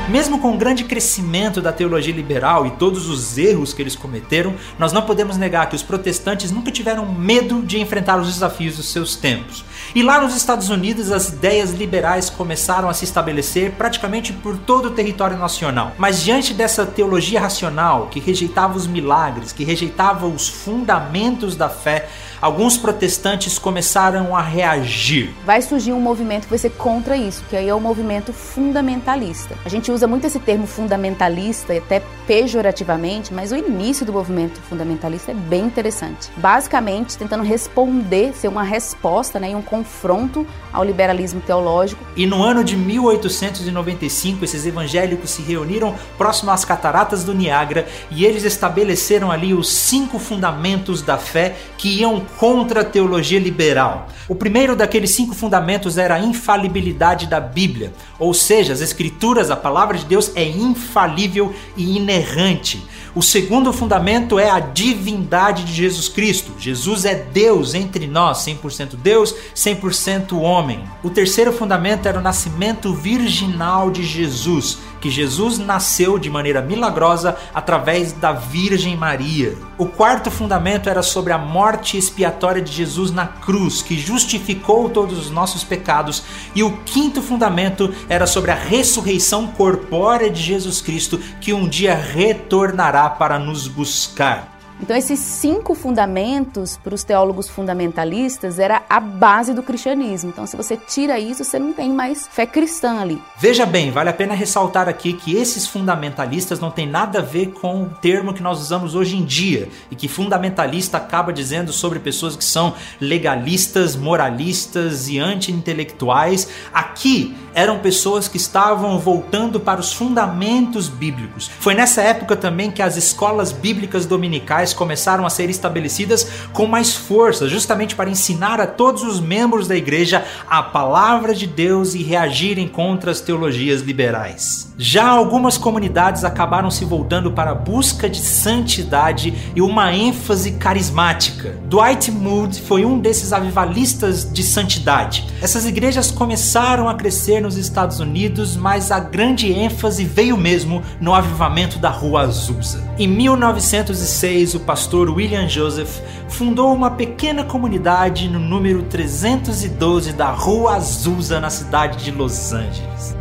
Mesmo 0.09 0.39
com 0.39 0.53
o 0.53 0.57
grande 0.57 0.83
crescimento 0.83 1.61
da 1.61 1.71
teologia 1.71 2.13
liberal 2.13 2.67
e 2.67 2.71
todos 2.71 3.07
os 3.07 3.37
erros 3.37 3.73
que 3.73 3.81
eles 3.81 3.95
cometeram, 3.95 4.53
nós 4.77 4.91
não 4.91 5.03
podemos 5.03 5.37
negar 5.37 5.69
que 5.69 5.77
os 5.77 5.81
protestantes 5.81 6.51
nunca 6.51 6.71
tiveram 6.71 7.05
medo 7.05 7.61
de 7.61 7.79
enfrentar 7.79 8.19
os 8.19 8.27
desafios 8.27 8.75
dos 8.75 8.89
seus 8.89 9.15
tempos. 9.15 9.63
E 9.95 10.01
lá 10.01 10.19
nos 10.19 10.35
Estados 10.35 10.69
Unidos, 10.69 11.11
as 11.11 11.29
ideias 11.29 11.69
liberais 11.69 12.27
começaram 12.27 12.89
a 12.89 12.95
se 12.95 13.05
estabelecer 13.05 13.73
praticamente 13.73 14.33
por 14.33 14.57
todo 14.57 14.87
o 14.87 14.91
território 14.91 15.37
nacional. 15.37 15.91
Mas 15.99 16.23
diante 16.23 16.51
dessa 16.51 16.83
teologia 16.83 17.39
racional, 17.39 18.07
que 18.07 18.19
rejeitava 18.19 18.75
os 18.75 18.87
milagres, 18.87 19.51
que 19.51 19.63
rejeitava 19.63 20.25
os 20.25 20.49
fundamentos 20.49 21.55
da 21.55 21.69
fé, 21.69 22.09
alguns 22.41 22.75
protestantes 22.75 23.59
começaram 23.59 24.35
a 24.35 24.41
reagir. 24.41 25.33
Vai 25.45 25.61
surgir 25.61 25.93
um 25.93 26.01
movimento 26.01 26.43
que 26.43 26.49
vai 26.49 26.57
ser 26.57 26.71
contra 26.71 27.15
isso, 27.15 27.43
que 27.47 27.55
aí 27.55 27.69
é 27.69 27.75
o 27.75 27.79
movimento 27.79 28.33
fundamentalista. 28.33 29.55
A 29.63 29.69
gente 29.69 29.91
usa 29.91 30.07
muito 30.07 30.25
esse 30.25 30.39
termo 30.39 30.65
fundamentalista, 30.65 31.71
até 31.71 32.01
pejorativamente, 32.25 33.33
mas 33.33 33.51
o 33.51 33.55
início 33.55 34.05
do 34.05 34.11
movimento 34.11 34.59
fundamentalista 34.61 35.31
é 35.31 35.35
bem 35.35 35.65
interessante. 35.65 36.31
Basicamente, 36.35 37.15
tentando 37.15 37.43
responder, 37.43 38.33
ser 38.33 38.47
uma 38.47 38.63
resposta 38.63 39.39
né, 39.39 39.51
e 39.51 39.55
um 39.55 39.61
confronto 39.83 40.47
ao 40.71 40.83
liberalismo 40.83 41.41
teológico. 41.41 42.03
E 42.15 42.25
no 42.25 42.41
ano 42.41 42.63
de 42.63 42.77
1895, 42.77 44.45
esses 44.45 44.65
evangélicos 44.65 45.29
se 45.29 45.41
reuniram 45.41 45.93
próximo 46.17 46.51
às 46.51 46.63
cataratas 46.63 47.23
do 47.23 47.33
Niágara 47.33 47.85
e 48.09 48.25
eles 48.25 48.43
estabeleceram 48.43 49.29
ali 49.29 49.53
os 49.53 49.71
cinco 49.71 50.17
fundamentos 50.17 51.01
da 51.01 51.17
fé 51.17 51.55
que 51.77 51.99
iam 51.99 52.21
contra 52.37 52.81
a 52.81 52.85
teologia 52.85 53.39
liberal. 53.39 54.07
O 54.27 54.35
primeiro 54.35 54.75
daqueles 54.75 55.11
cinco 55.11 55.35
fundamentos 55.35 55.97
era 55.97 56.15
a 56.15 56.19
infalibilidade 56.19 57.27
da 57.27 57.41
Bíblia, 57.41 57.93
ou 58.17 58.33
seja, 58.33 58.71
as 58.71 58.81
Escrituras, 58.81 59.51
a 59.51 59.55
palavra 59.55 59.97
de 59.97 60.05
Deus 60.05 60.31
é 60.35 60.45
infalível 60.45 61.53
e 61.75 61.97
inerrante. 61.97 62.81
O 63.15 63.21
segundo 63.21 63.71
fundamento 63.71 64.39
é 64.39 64.49
a 64.49 64.59
divindade 64.59 65.65
de 65.65 65.73
Jesus 65.73 66.07
Cristo. 66.07 66.51
Jesus 66.57 67.05
é 67.05 67.13
Deus 67.13 67.75
entre 67.75 68.07
nós, 68.07 68.39
100% 68.39 68.95
Deus, 68.95 69.35
100% 69.55 70.33
homem. 70.41 70.83
O 71.03 71.11
terceiro 71.11 71.53
fundamento 71.53 72.07
era 72.07 72.17
o 72.17 72.23
nascimento 72.23 72.91
virginal 72.91 73.91
de 73.91 74.03
Jesus, 74.03 74.79
que 75.03 75.09
Jesus 75.09 75.57
nasceu 75.57 76.17
de 76.17 76.29
maneira 76.29 76.61
milagrosa 76.61 77.35
através 77.53 78.13
da 78.13 78.31
Virgem 78.31 78.95
Maria. 78.95 79.53
O 79.77 79.85
quarto 79.85 80.31
fundamento 80.31 80.89
era 80.89 81.03
sobre 81.03 81.33
a 81.33 81.37
morte 81.37 81.97
expiatória 81.97 82.61
de 82.61 82.71
Jesus 82.71 83.11
na 83.11 83.27
cruz, 83.27 83.81
que 83.81 83.99
justificou 83.99 84.89
todos 84.89 85.19
os 85.19 85.29
nossos 85.29 85.61
pecados. 85.61 86.23
E 86.55 86.63
o 86.63 86.77
quinto 86.85 87.21
fundamento 87.21 87.93
era 88.07 88.25
sobre 88.25 88.51
a 88.51 88.55
ressurreição 88.55 89.45
corpórea 89.45 90.29
de 90.29 90.41
Jesus 90.41 90.79
Cristo, 90.79 91.19
que 91.41 91.51
um 91.51 91.67
dia 91.67 91.95
retornará 91.95 93.09
para 93.09 93.37
nos 93.37 93.67
buscar. 93.67 94.52
Então, 94.83 94.97
esses 94.97 95.17
cinco 95.17 95.73
fundamentos 95.73 96.75
para 96.75 96.93
os 96.93 97.05
teólogos 97.05 97.47
fundamentalistas 97.47 98.59
era 98.59 98.83
a 98.89 98.99
base 98.99 99.53
do 99.53 99.63
cristianismo. 99.63 100.29
Então, 100.29 100.45
se 100.45 100.57
você 100.57 100.75
tira 100.75 101.17
isso, 101.17 101.41
você 101.45 101.57
não 101.57 101.71
tem 101.71 101.89
mais 101.89 102.27
fé 102.27 102.45
cristã 102.45 102.99
ali. 102.99 103.17
Veja 103.39 103.65
bem, 103.65 103.91
vale 103.91 104.09
a 104.09 104.13
pena 104.13 104.33
ressaltar 104.33 104.89
aqui 104.89 105.13
que 105.13 105.37
esses 105.37 105.65
fundamentalistas 105.65 106.59
não 106.59 106.69
tem 106.69 106.85
nada 106.85 107.19
a 107.19 107.21
ver 107.21 107.53
com 107.53 107.83
o 107.83 107.89
termo 108.01 108.33
que 108.33 108.43
nós 108.43 108.59
usamos 108.59 108.93
hoje 108.93 109.15
em 109.15 109.23
dia 109.23 109.69
e 109.89 109.95
que 109.95 110.09
fundamentalista 110.09 110.97
acaba 110.97 111.31
dizendo 111.31 111.71
sobre 111.71 111.99
pessoas 111.99 112.35
que 112.35 112.43
são 112.43 112.73
legalistas, 112.99 113.95
moralistas 113.95 115.07
e 115.07 115.17
anti-intelectuais. 115.17 116.49
Aqui 116.73 117.33
eram 117.53 117.79
pessoas 117.79 118.27
que 118.27 118.37
estavam 118.37 118.97
voltando 118.99 119.59
para 119.59 119.79
os 119.79 119.93
fundamentos 119.93 120.87
bíblicos. 120.87 121.49
Foi 121.59 121.73
nessa 121.73 122.01
época 122.01 122.35
também 122.35 122.71
que 122.71 122.81
as 122.81 122.97
escolas 122.97 123.51
bíblicas 123.51 124.05
dominicais 124.05 124.73
começaram 124.73 125.25
a 125.25 125.29
ser 125.29 125.49
estabelecidas 125.49 126.27
com 126.51 126.65
mais 126.65 126.95
força, 126.95 127.47
justamente 127.47 127.95
para 127.95 128.09
ensinar 128.09 128.59
a 128.59 128.67
todos 128.67 129.03
os 129.03 129.19
membros 129.19 129.67
da 129.67 129.75
igreja 129.75 130.25
a 130.49 130.63
palavra 130.63 131.33
de 131.33 131.45
Deus 131.45 131.93
e 131.93 132.03
reagirem 132.03 132.67
contra 132.67 133.11
as 133.11 133.21
teologias 133.21 133.81
liberais. 133.81 134.73
Já 134.77 135.07
algumas 135.07 135.57
comunidades 135.57 136.23
acabaram 136.23 136.71
se 136.71 136.83
voltando 136.83 137.31
para 137.31 137.51
a 137.51 137.55
busca 137.55 138.09
de 138.09 138.19
santidade 138.19 139.33
e 139.55 139.61
uma 139.61 139.93
ênfase 139.93 140.53
carismática. 140.53 141.57
Dwight 141.65 142.11
Moody 142.11 142.61
foi 142.61 142.83
um 142.83 142.99
desses 142.99 143.31
avivalistas 143.31 144.31
de 144.31 144.41
santidade. 144.41 145.27
Essas 145.41 145.65
igrejas 145.65 146.09
começaram 146.09 146.89
a 146.89 146.95
crescer 146.95 147.42
nos 147.43 147.57
Estados 147.57 147.99
Unidos, 147.99 148.55
mas 148.55 148.89
a 148.89 148.99
grande 148.99 149.51
ênfase 149.51 150.05
veio 150.05 150.37
mesmo 150.37 150.81
no 150.99 151.13
avivamento 151.13 151.77
da 151.77 151.89
Rua 151.89 152.21
Azusa. 152.21 152.81
Em 152.97 153.07
1906, 153.07 154.55
o 154.55 154.61
pastor 154.61 155.09
William 155.09 155.47
Joseph 155.47 155.99
fundou 156.29 156.73
uma 156.73 156.89
pequena 156.89 157.43
comunidade 157.43 158.29
no 158.29 158.39
número 158.39 158.81
312 158.83 160.13
da 160.13 160.31
Rua 160.31 160.77
Azusa, 160.77 161.39
na 161.39 161.49
cidade 161.49 162.03
de 162.03 162.11
Los 162.11 162.53
Angeles. 162.53 163.15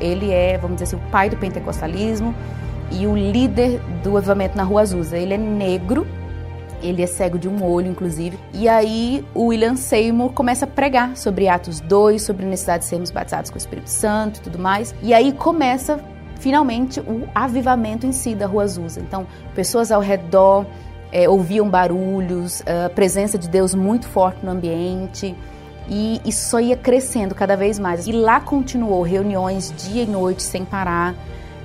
Ele 0.00 0.30
é, 0.32 0.58
vamos 0.58 0.76
dizer 0.76 0.96
assim, 0.96 0.96
o 0.96 1.10
pai 1.10 1.30
do 1.30 1.36
pentecostalismo 1.36 2.34
e 2.90 3.06
o 3.06 3.16
líder 3.16 3.80
do 4.02 4.16
avivamento 4.16 4.56
na 4.56 4.64
Rua 4.64 4.82
Azusa. 4.82 5.16
Ele 5.16 5.34
é 5.34 5.38
negro, 5.38 6.04
ele 6.82 7.02
é 7.02 7.06
cego 7.06 7.38
de 7.38 7.48
um 7.48 7.64
olho, 7.64 7.88
inclusive. 7.88 8.38
E 8.52 8.68
aí 8.68 9.24
o 9.34 9.46
William 9.46 9.76
Seymour 9.76 10.32
começa 10.32 10.64
a 10.64 10.68
pregar 10.68 11.16
sobre 11.16 11.48
Atos 11.48 11.80
2, 11.80 12.22
sobre 12.22 12.44
a 12.44 12.48
necessidade 12.48 12.84
de 12.84 12.88
sermos 12.88 13.10
batizados 13.10 13.50
com 13.50 13.56
o 13.56 13.58
Espírito 13.58 13.90
Santo 13.90 14.38
e 14.38 14.42
tudo 14.42 14.58
mais. 14.58 14.94
E 15.02 15.12
aí 15.12 15.32
começa 15.32 16.00
finalmente 16.38 17.00
o 17.00 17.28
avivamento 17.34 18.06
em 18.06 18.12
si 18.12 18.34
da 18.34 18.46
Rua 18.46 18.64
Azusa. 18.64 19.00
Então, 19.00 19.26
pessoas 19.54 19.90
ao 19.90 20.00
redor 20.00 20.66
é, 21.10 21.28
ouviam 21.28 21.68
barulhos, 21.68 22.62
a 22.66 22.88
presença 22.88 23.38
de 23.38 23.48
Deus 23.48 23.74
muito 23.74 24.06
forte 24.06 24.44
no 24.44 24.52
ambiente. 24.52 25.34
E 25.88 26.20
isso 26.24 26.50
só 26.50 26.60
ia 26.60 26.76
crescendo 26.76 27.34
cada 27.34 27.56
vez 27.56 27.78
mais. 27.78 28.06
E 28.06 28.12
lá 28.12 28.40
continuou 28.40 29.02
reuniões 29.02 29.72
dia 29.76 30.02
e 30.02 30.06
noite 30.06 30.42
sem 30.42 30.64
parar, 30.64 31.14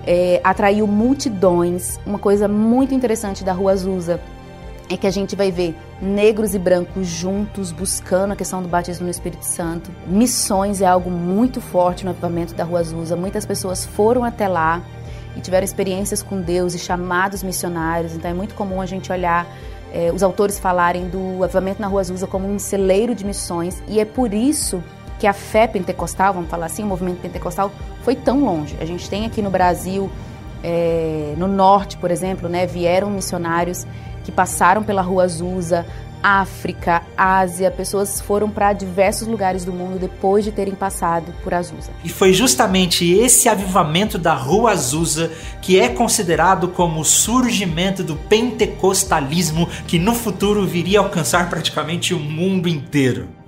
é, 0.08 0.39
atraiu 0.43 0.88
multidões. 0.88 2.00
Uma 2.05 2.17
coisa 2.17 2.48
muito 2.48 2.93
interessante 2.93 3.43
da 3.43 3.51
Rua 3.51 3.74
Azusa 3.74 4.20
é 4.90 4.98
que 4.98 5.08
a 5.08 5.12
gente 5.12 5.36
vai 5.36 5.52
ver 5.52 5.75
negros 6.02 6.54
e 6.54 6.60
brancos 6.60 7.08
juntos 7.08 7.72
buscando 7.72 8.34
a 8.34 8.36
questão 8.36 8.62
do 8.62 8.68
batismo 8.68 9.06
no 9.06 9.12
Espírito 9.12 9.46
Santo. 9.46 9.92
Missões 10.06 10.82
é 10.82 10.86
algo 10.86 11.10
muito 11.10 11.62
forte 11.62 12.04
no 12.04 12.12
avivamento 12.12 12.54
da 12.54 12.63
Rua 12.63 12.82
Azusa. 12.82 13.16
Muitas 13.16 13.46
pessoas 13.46 13.86
foram 13.86 14.24
até 14.24 14.48
lá 14.48 14.82
e 15.36 15.42
tiveram 15.42 15.63
experiências 15.63 16.22
com 16.22 16.42
Deus 16.42 16.74
e 16.75 16.80
chamados 16.80 17.44
missionários. 17.44 18.13
Então 18.13 18.30
é 18.30 18.34
muito 18.34 18.56
comum 18.56 18.82
a 18.82 18.86
gente 18.86 19.12
olhar 19.12 19.48
eh, 19.94 20.12
os 20.13 20.22
autores 20.22 20.60
falarem 20.60 21.08
do 21.08 21.44
avivamento 21.44 21.82
na 21.82 21.88
Rua 21.88 22.02
Azusa 22.02 22.28
como 22.28 22.48
um 22.48 22.60
celeiro 22.60 23.16
de 23.16 23.25
missões 23.25 23.82
e 23.88 24.00
é 24.00 24.06
por 24.06 24.34
isso 24.34 24.84
que 25.20 25.28
a 25.28 25.34
fé 25.34 25.68
pentecostal, 25.68 26.34
vamos 26.34 26.50
falar 26.50 26.66
assim, 26.66 26.84
o 26.84 26.88
movimento 26.88 27.22
pentecostal 27.22 27.72
foi 28.02 28.16
tão 28.16 28.44
longe. 28.44 28.75
A 28.82 28.86
gente 28.86 29.10
tem 29.10 29.25
aqui 29.25 29.42
no 29.42 29.50
Brasil, 29.50 30.12
eh, 30.63 31.34
no 31.38 31.48
norte, 31.48 31.96
por 31.98 32.12
exemplo, 32.12 32.50
né, 32.50 32.66
vieram 32.66 33.10
missionários 33.10 33.86
que 34.24 34.32
passaram 34.32 34.84
pela 34.84 35.01
Rua 35.01 35.24
Azusa, 35.24 35.86
África, 36.24 37.03
Ásia, 37.18 37.70
pessoas 37.70 38.22
foram 38.22 38.50
para 38.50 38.72
diversos 38.72 39.27
lugares 39.27 39.65
do 39.65 39.74
mundo 39.74 40.00
depois 40.00 40.46
de 40.46 40.51
terem 40.53 40.74
passado 40.74 41.34
por 41.44 41.53
Azusa. 41.53 41.92
E 42.01 42.08
foi 42.08 42.32
justamente 42.32 43.12
esse 43.12 43.50
avivamento 43.50 44.18
da 44.18 44.34
Rua 44.34 44.72
Azusa 44.72 45.30
que 45.62 45.77
é 45.77 45.89
considerado 45.89 46.70
como 46.70 47.01
o 47.01 47.06
surgimento 47.06 48.03
do 48.03 48.15
pentecostalismo 48.15 49.68
que 49.86 50.00
no 50.00 50.15
futuro 50.15 50.65
viria 50.65 51.00
a 51.00 51.03
alcançar 51.03 51.50
praticamente 51.50 52.13
o 52.13 52.20
mundo 52.20 52.70
inteiro. 52.70 53.43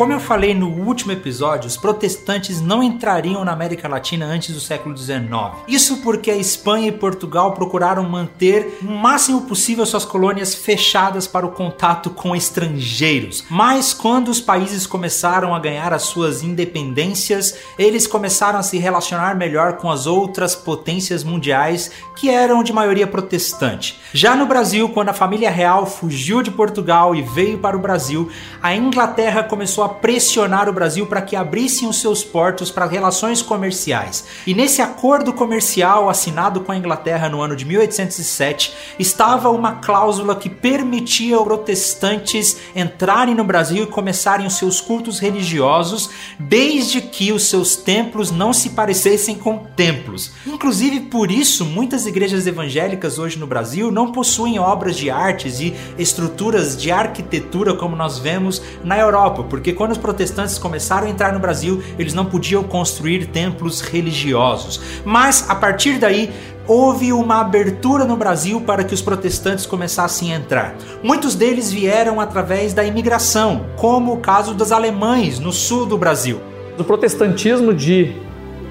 Como 0.00 0.14
eu 0.14 0.18
falei 0.18 0.54
no 0.54 0.70
último 0.70 1.12
episódio, 1.12 1.68
os 1.68 1.76
protestantes 1.76 2.58
não 2.58 2.82
entrariam 2.82 3.44
na 3.44 3.52
América 3.52 3.86
Latina 3.86 4.24
antes 4.24 4.54
do 4.54 4.58
século 4.58 4.96
XIX. 4.96 5.28
Isso 5.68 5.98
porque 5.98 6.30
a 6.30 6.36
Espanha 6.38 6.88
e 6.88 6.92
Portugal 6.92 7.52
procuraram 7.52 8.02
manter 8.08 8.78
o 8.82 8.90
máximo 8.90 9.42
possível 9.42 9.84
suas 9.84 10.06
colônias 10.06 10.54
fechadas 10.54 11.26
para 11.26 11.44
o 11.44 11.50
contato 11.50 12.08
com 12.08 12.34
estrangeiros. 12.34 13.44
Mas 13.50 13.92
quando 13.92 14.28
os 14.28 14.40
países 14.40 14.86
começaram 14.86 15.54
a 15.54 15.58
ganhar 15.58 15.92
as 15.92 16.04
suas 16.04 16.42
independências, 16.42 17.58
eles 17.78 18.06
começaram 18.06 18.58
a 18.58 18.62
se 18.62 18.78
relacionar 18.78 19.36
melhor 19.36 19.76
com 19.76 19.90
as 19.90 20.06
outras 20.06 20.54
potências 20.54 21.22
mundiais 21.22 21.90
que 22.16 22.30
eram 22.30 22.62
de 22.62 22.72
maioria 22.72 23.06
protestante. 23.06 24.00
Já 24.14 24.34
no 24.34 24.46
Brasil, 24.46 24.88
quando 24.88 25.10
a 25.10 25.14
família 25.14 25.50
real 25.50 25.84
fugiu 25.84 26.40
de 26.40 26.50
Portugal 26.50 27.14
e 27.14 27.20
veio 27.20 27.58
para 27.58 27.76
o 27.76 27.80
Brasil, 27.80 28.30
a 28.62 28.74
Inglaterra 28.74 29.42
começou 29.42 29.84
a 29.84 29.89
pressionar 29.90 30.68
o 30.68 30.72
Brasil 30.72 31.06
para 31.06 31.22
que 31.22 31.36
abrissem 31.36 31.88
os 31.88 32.00
seus 32.00 32.24
portos 32.24 32.70
para 32.70 32.86
relações 32.86 33.42
comerciais. 33.42 34.24
E 34.46 34.54
nesse 34.54 34.80
acordo 34.80 35.32
comercial 35.32 36.08
assinado 36.08 36.60
com 36.60 36.72
a 36.72 36.76
Inglaterra 36.76 37.28
no 37.28 37.40
ano 37.40 37.54
de 37.54 37.64
1807, 37.64 38.74
estava 38.98 39.50
uma 39.50 39.76
cláusula 39.76 40.34
que 40.36 40.48
permitia 40.48 41.38
protestantes 41.38 42.56
entrarem 42.74 43.34
no 43.34 43.44
Brasil 43.44 43.84
e 43.84 43.86
começarem 43.86 44.46
os 44.46 44.54
seus 44.54 44.80
cultos 44.80 45.18
religiosos, 45.18 46.10
desde 46.38 47.00
que 47.00 47.32
os 47.32 47.44
seus 47.44 47.76
templos 47.76 48.30
não 48.30 48.52
se 48.52 48.70
parecessem 48.70 49.34
com 49.34 49.58
templos. 49.76 50.32
Inclusive 50.46 51.00
por 51.00 51.30
isso, 51.30 51.64
muitas 51.64 52.06
igrejas 52.06 52.46
evangélicas 52.46 53.18
hoje 53.18 53.38
no 53.38 53.46
Brasil 53.46 53.90
não 53.90 54.12
possuem 54.12 54.58
obras 54.58 54.96
de 54.96 55.10
artes 55.10 55.60
e 55.60 55.74
estruturas 55.98 56.76
de 56.76 56.90
arquitetura 56.90 57.74
como 57.74 57.96
nós 57.96 58.18
vemos 58.18 58.62
na 58.84 58.98
Europa, 58.98 59.42
porque 59.44 59.69
porque 59.70 59.72
quando 59.72 59.92
os 59.92 59.98
protestantes 59.98 60.58
começaram 60.58 61.06
a 61.06 61.10
entrar 61.10 61.32
no 61.32 61.38
Brasil, 61.38 61.82
eles 61.98 62.12
não 62.12 62.24
podiam 62.24 62.62
construir 62.64 63.26
templos 63.26 63.80
religiosos. 63.80 64.80
Mas 65.04 65.48
a 65.48 65.54
partir 65.54 65.98
daí, 65.98 66.30
houve 66.66 67.12
uma 67.12 67.40
abertura 67.40 68.04
no 68.04 68.16
Brasil 68.16 68.60
para 68.62 68.82
que 68.82 68.92
os 68.92 69.00
protestantes 69.00 69.66
começassem 69.66 70.34
a 70.34 70.36
entrar. 70.36 70.74
Muitos 71.02 71.36
deles 71.36 71.70
vieram 71.70 72.20
através 72.20 72.72
da 72.72 72.82
imigração, 72.82 73.66
como 73.76 74.14
o 74.14 74.16
caso 74.18 74.54
dos 74.54 74.72
alemães 74.72 75.38
no 75.38 75.52
sul 75.52 75.86
do 75.86 75.96
Brasil. 75.96 76.40
O 76.76 76.82
protestantismo 76.82 77.72
de 77.72 78.12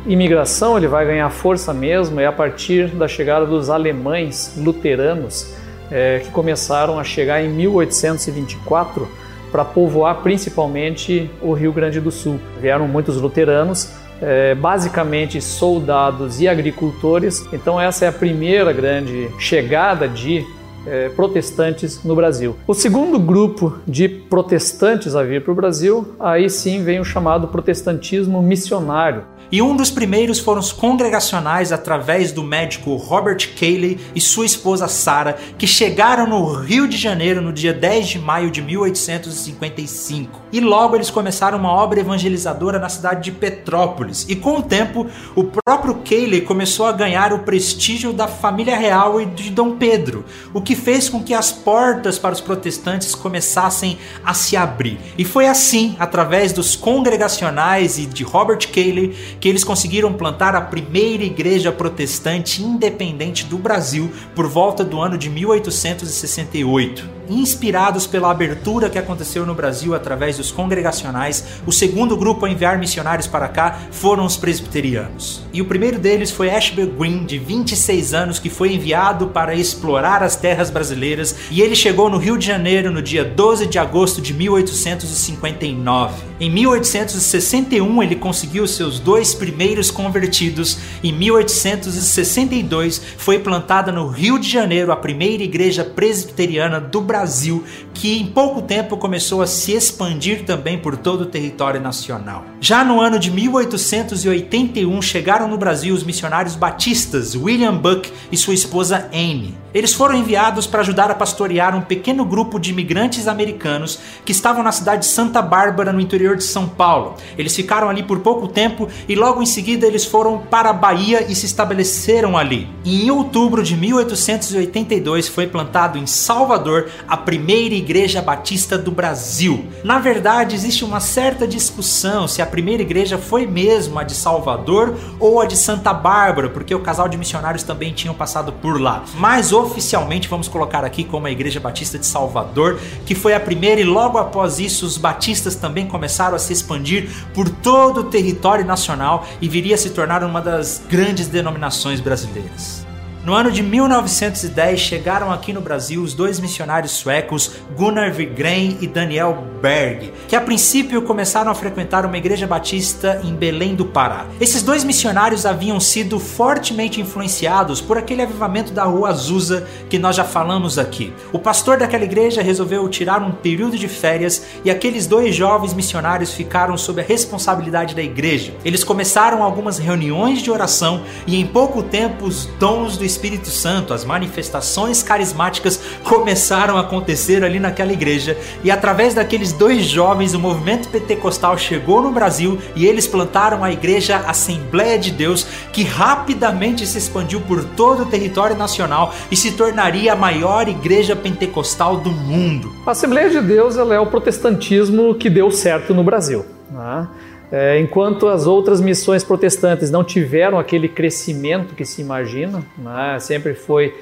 imigração 0.06 0.78
ele 0.78 0.88
vai 0.88 1.06
ganhar 1.06 1.30
força 1.30 1.74
mesmo 1.74 2.20
é 2.20 2.26
a 2.26 2.32
partir 2.32 2.88
da 2.88 3.08
chegada 3.08 3.46
dos 3.46 3.70
alemães 3.70 4.54
luteranos 4.58 5.54
é, 5.92 6.20
que 6.20 6.32
começaram 6.32 7.00
a 7.00 7.04
chegar 7.04 7.42
em 7.42 7.50
1824 7.50 9.29
para 9.52 9.66
povoar 9.66 10.22
principalmente 10.22 11.30
o 11.42 11.54
Rio 11.54 11.72
Grande 11.72 12.00
do 12.00 12.12
Sul. 12.12 12.40
Vieram 12.60 12.88
muitos 12.88 13.18
luteranos, 13.18 13.92
é, 14.22 14.54
basicamente 14.56 15.42
soldados 15.42 16.42
e 16.42 16.48
agricultores. 16.48 17.48
Então 17.54 17.80
essa 17.80 18.06
é 18.06 18.08
a 18.08 18.12
primeira 18.12 18.72
grande 18.74 19.30
chegada 19.40 20.08
de 20.08 20.46
é, 20.86 21.10
protestantes 21.10 22.04
no 22.04 22.16
Brasil. 22.16 22.56
O 22.68 22.74
segundo 22.74 23.20
grupo 23.20 23.78
de 23.88 24.08
protestantes 24.08 25.16
a 25.16 25.24
vir 25.24 25.44
para 25.44 25.52
o 25.52 25.56
Brasil, 25.56 26.16
aí 26.20 26.50
sim 26.50 26.84
vem 26.84 27.00
o 27.00 27.06
chamado 27.06 27.48
protestantismo 27.48 28.42
missionário. 28.42 29.24
E 29.52 29.64
um 29.64 29.76
dos 29.76 29.90
primeiros 29.90 30.38
foram 30.38 30.60
os 30.60 30.72
congregacionais 30.72 31.72
através 31.72 32.32
do 32.32 32.44
médico 32.44 32.96
Robert 32.96 33.50
Cayley 33.60 34.00
e 34.14 34.22
sua 34.22 34.46
esposa 34.46 34.88
Sarah, 34.88 35.40
que 35.58 35.66
chegaram 35.66 36.28
no 36.28 36.54
Rio 36.54 36.88
de 36.88 36.96
Janeiro 36.96 37.42
no 37.42 37.52
dia 37.52 37.74
10 37.74 38.10
de 38.10 38.20
maio 38.20 38.52
de 38.52 38.62
1855. 38.62 40.40
E 40.52 40.60
logo 40.60 40.96
eles 40.96 41.10
começaram 41.10 41.58
uma 41.58 41.72
obra 41.72 42.00
evangelizadora 42.00 42.80
na 42.80 42.90
cidade 42.90 43.24
de 43.24 43.32
Petrópolis. 43.32 44.26
E 44.28 44.36
com 44.36 44.58
o 44.58 44.64
tempo, 44.64 45.08
o 45.36 45.44
próprio 45.44 45.96
Cayley 46.04 46.42
começou 46.42 46.86
a 46.86 46.92
ganhar 46.92 47.32
o 47.34 47.40
prestígio 47.40 48.12
da 48.12 48.28
família 48.28 48.76
real 48.78 49.22
e 49.22 49.26
de 49.26 49.50
Dom 49.52 49.76
Pedro, 49.76 50.26
o 50.54 50.62
que 50.62 50.76
fez 50.76 51.08
com 51.08 51.24
que 51.24 51.34
as 51.34 51.52
portas 51.52 52.18
para 52.18 52.34
os 52.34 52.42
protestantes 52.42 53.14
começassem 53.14 53.98
a 54.26 54.34
se 54.34 54.58
abrir. 54.58 55.00
E 55.18 55.24
foi 55.24 55.48
assim, 55.48 55.96
através 56.00 56.52
dos 56.52 56.76
congregacionais 56.76 58.00
e 58.00 58.06
de 58.06 58.24
Robert 58.24 58.68
Cayley, 58.72 59.16
que 59.40 59.48
eles 59.48 59.64
conseguiram 59.64 60.14
plantar 60.14 60.56
a 60.56 60.62
primeira 60.62 61.24
igreja 61.24 61.72
protestante 61.72 62.64
independente 62.64 63.46
do 63.46 63.58
Brasil 63.58 64.12
por 64.36 64.48
volta 64.48 64.84
do 64.84 65.00
ano 65.00 65.18
de 65.18 65.30
1868 65.30 67.19
inspirados 67.30 68.08
pela 68.08 68.32
abertura 68.32 68.90
que 68.90 68.98
aconteceu 68.98 69.46
no 69.46 69.54
Brasil 69.54 69.94
através 69.94 70.38
dos 70.38 70.52
congregacionais, 70.52 71.46
o 71.66 71.72
segundo 71.72 72.18
grupo 72.18 72.46
a 72.46 72.50
enviar 72.50 72.78
missionários 72.80 73.28
para 73.28 73.48
cá 73.48 73.80
foram 73.92 74.26
os 74.26 74.36
presbiterianos. 74.36 75.42
E 75.54 75.62
o 75.62 75.66
primeiro 75.66 76.00
deles 76.00 76.32
foi 76.32 76.50
Ashby 76.50 76.86
Green, 76.86 77.26
de 77.26 77.38
26 77.38 78.14
anos, 78.14 78.40
que 78.40 78.50
foi 78.50 78.74
enviado 78.74 79.28
para 79.28 79.54
explorar 79.54 80.24
as 80.24 80.36
terras 80.36 80.70
brasileiras, 80.70 81.36
e 81.52 81.62
ele 81.62 81.76
chegou 81.76 82.10
no 82.10 82.18
Rio 82.18 82.38
de 82.38 82.46
Janeiro 82.46 82.92
no 82.92 83.02
dia 83.02 83.24
12 83.24 83.68
de 83.68 83.78
agosto 83.78 84.22
de 84.22 84.34
1859. 84.34 86.30
Em 86.40 86.50
1861 86.50 88.02
ele 88.02 88.16
conseguiu 88.16 88.66
seus 88.66 89.00
dois 89.00 89.34
primeiros 89.34 89.92
convertidos. 89.92 90.78
Em 91.04 91.12
1862 91.12 93.02
foi 93.18 93.40
plantada 93.40 93.92
no 93.92 94.08
Rio 94.08 94.40
de 94.40 94.50
Janeiro 94.50 94.92
a 94.92 94.96
primeira 94.96 95.44
igreja 95.44 95.84
presbiteriana 95.84 96.80
do 96.80 97.02
Brasil 97.02 97.19
Brasil, 97.20 97.66
que 97.94 98.18
em 98.18 98.28
pouco 98.28 98.62
tempo 98.62 98.96
começou 98.96 99.42
a 99.42 99.48
se 99.48 99.74
expandir 99.74 100.46
também 100.46 100.78
por 100.78 100.96
todo 100.96 101.22
o 101.22 101.26
território 101.26 101.82
nacional. 101.82 102.46
Já 102.62 102.82
no 102.82 103.02
ano 103.02 103.20
de 103.20 103.30
1881 103.30 105.02
chegaram 105.02 105.50
no 105.50 105.58
Brasil 105.58 105.94
os 105.94 106.04
missionários 106.04 106.56
batistas 106.56 107.36
William 107.36 107.76
Buck 107.76 108.10
e 108.32 108.38
sua 108.38 108.54
esposa 108.54 109.10
Anne. 109.14 109.58
Eles 109.72 109.94
foram 109.94 110.16
enviados 110.16 110.66
para 110.66 110.80
ajudar 110.80 111.12
a 111.12 111.16
pastorear 111.16 111.76
um 111.76 111.82
pequeno 111.82 112.26
grupo 112.26 112.60
de 112.60 112.72
imigrantes 112.72 113.28
americanos 113.28 114.00
que 114.26 114.32
estavam 114.32 114.64
na 114.64 114.72
cidade 114.72 115.02
de 115.02 115.08
Santa 115.08 115.44
Bárbara, 115.44 115.94
no 115.94 116.02
interior 116.02 116.36
de 116.36 116.44
São 116.44 116.68
Paulo. 116.68 117.16
Eles 117.38 117.56
ficaram 117.56 117.88
ali 117.88 118.02
por 118.02 118.20
pouco 118.20 118.48
tempo 118.48 118.88
e 119.08 119.14
logo 119.14 119.44
em 119.44 119.46
seguida 119.46 119.86
eles 119.86 120.06
foram 120.06 120.40
para 120.40 120.72
a 120.72 120.74
Bahia 120.74 121.26
e 121.30 121.36
se 121.36 121.46
estabeleceram 121.46 122.36
ali. 122.36 122.68
E 122.84 123.06
em 123.06 123.12
outubro 123.12 123.62
de 123.62 123.78
1882 123.78 125.28
foi 125.28 125.46
plantado 125.46 126.00
em 126.00 126.08
Salvador 126.08 126.90
a 127.10 127.18
primeira 127.18 127.74
igreja 127.74 128.22
batista 128.22 128.78
do 128.78 128.92
Brasil. 128.92 129.66
Na 129.84 129.98
verdade, 129.98 130.56
existe 130.56 130.86
uma 130.86 131.00
certa 131.00 131.48
discussão 131.48 132.28
se 132.28 132.40
a 132.40 132.46
primeira 132.46 132.84
igreja 132.84 133.18
foi 133.18 133.48
mesmo 133.48 133.98
a 133.98 134.04
de 134.04 134.14
Salvador 134.14 134.96
ou 135.20 135.42
a 135.42 135.46
de 135.46 135.58
Santa 135.58 135.92
Bárbara, 135.92 136.50
porque 136.50 136.74
o 136.74 136.80
casal 136.80 137.10
de 137.10 137.18
missionários 137.18 137.64
também 137.64 137.94
tinham 137.94 138.14
passado 138.14 138.54
por 138.54 138.80
lá. 138.80 139.04
Mas 139.16 139.52
oficialmente 139.52 140.28
vamos 140.28 140.48
colocar 140.48 140.86
aqui 140.86 141.04
como 141.04 141.26
a 141.26 141.32
Igreja 141.32 141.60
Batista 141.60 141.98
de 141.98 142.06
Salvador, 142.06 142.80
que 143.06 143.16
foi 143.16 143.34
a 143.34 143.40
primeira 143.40 143.82
e 143.82 143.84
logo 143.84 144.20
após 144.20 144.60
isso 144.60 144.86
os 144.86 144.98
batistas 144.98 145.56
também 145.56 145.88
começaram 145.88 146.36
a 146.36 146.40
se 146.40 146.54
expandir 146.54 147.10
por 147.34 147.50
todo 147.50 148.02
o 148.02 148.04
território 148.04 148.64
nacional 148.64 149.26
e 149.42 149.50
viria 149.50 149.74
a 149.74 149.78
se 149.78 149.90
tornar 149.90 150.24
uma 150.24 150.42
das 150.42 150.82
grandes 150.88 151.28
denominações 151.28 152.00
brasileiras. 152.00 152.89
No 153.30 153.36
ano 153.36 153.52
de 153.52 153.62
1910 153.62 154.80
chegaram 154.80 155.32
aqui 155.32 155.54
no 155.54 155.62
Brasil 155.62 156.02
os 156.02 156.16
dois 156.16 156.40
missionários 156.40 156.94
suecos 156.94 157.52
Gunnar 157.78 158.12
Wigren 158.18 158.80
e 158.82 158.88
Daniel 158.88 159.44
Berg, 159.62 160.12
que 160.28 160.36
a 160.36 160.42
princípio 160.42 161.04
começaram 161.04 161.52
a 161.52 161.54
frequentar 161.54 162.08
uma 162.08 162.18
igreja 162.18 162.48
batista 162.48 163.22
em 163.24 163.36
Belém 163.36 163.76
do 163.76 163.86
Pará. 163.86 164.26
Esses 164.42 164.64
dois 164.64 164.84
missionários 164.84 165.46
haviam 165.46 165.80
sido 165.80 166.20
fortemente 166.20 167.00
influenciados 167.00 167.80
por 167.80 168.00
aquele 168.00 168.24
avivamento 168.24 168.74
da 168.74 168.86
Rua 168.86 169.10
Azusa 169.10 169.68
que 169.88 170.00
nós 170.00 170.16
já 170.16 170.24
falamos 170.24 170.80
aqui. 170.80 171.14
O 171.32 171.38
pastor 171.38 171.78
daquela 171.78 172.06
igreja 172.06 172.42
resolveu 172.42 172.90
tirar 172.90 173.22
um 173.22 173.32
período 173.32 173.78
de 173.78 173.88
férias 173.88 174.44
e 174.66 174.72
aqueles 174.72 175.06
dois 175.06 175.36
jovens 175.36 175.76
missionários 175.76 176.34
ficaram 176.34 176.76
sob 176.76 177.00
a 177.00 177.06
responsabilidade 177.06 177.94
da 177.94 178.02
igreja. 178.02 178.56
Eles 178.66 178.84
começaram 178.84 179.44
algumas 179.44 179.78
reuniões 179.78 180.42
de 180.42 180.50
oração 180.50 181.04
e 181.28 181.40
em 181.40 181.46
pouco 181.46 181.84
tempo 181.84 182.26
os 182.26 182.48
dons 182.58 182.98
do 182.98 183.06
Espírito 183.06 183.19
Santo, 183.50 183.94
as 183.94 184.06
manifestações 184.06 185.04
carismáticas 185.04 185.80
começaram 186.04 186.78
a 186.78 186.82
acontecer 186.82 187.44
ali 187.44 187.60
naquela 187.60 187.92
igreja 187.92 188.38
e 188.64 188.72
através 188.72 189.14
daqueles 189.14 189.52
dois 189.52 189.86
jovens 189.86 190.34
o 190.34 190.40
movimento 190.40 190.90
pentecostal 190.90 191.58
chegou 191.58 192.02
no 192.02 192.12
Brasil 192.12 192.58
e 192.76 192.86
eles 192.86 193.08
plantaram 193.08 193.64
a 193.64 193.72
igreja 193.72 194.18
Assembleia 194.28 194.98
de 194.98 195.12
Deus, 195.12 195.46
que 195.74 195.84
rapidamente 195.84 196.88
se 196.88 196.98
expandiu 196.98 197.42
por 197.42 197.64
todo 197.64 198.04
o 198.04 198.06
território 198.06 198.56
nacional 198.56 199.14
e 199.30 199.36
se 199.36 199.52
tornaria 199.52 200.14
a 200.14 200.16
maior 200.16 200.68
igreja 200.68 201.16
pentecostal 201.16 201.98
do 201.98 202.12
mundo. 202.12 202.74
A 202.86 202.92
Assembleia 202.92 203.30
de 203.30 203.42
Deus 203.42 203.78
ela 203.78 203.94
é 203.94 204.00
o 204.00 204.08
protestantismo 204.08 205.16
que 205.16 205.30
deu 205.30 205.52
certo 205.52 205.94
no 205.94 206.04
Brasil. 206.04 206.46
Né? 206.72 207.08
É, 207.52 207.80
enquanto 207.80 208.28
as 208.28 208.46
outras 208.46 208.80
missões 208.80 209.24
protestantes 209.24 209.90
não 209.90 210.04
tiveram 210.04 210.60
aquele 210.60 210.88
crescimento 210.88 211.74
que 211.74 211.84
se 211.84 212.02
imagina, 212.02 212.64
né, 212.78 213.18
sempre 213.20 213.56
foi 213.56 213.94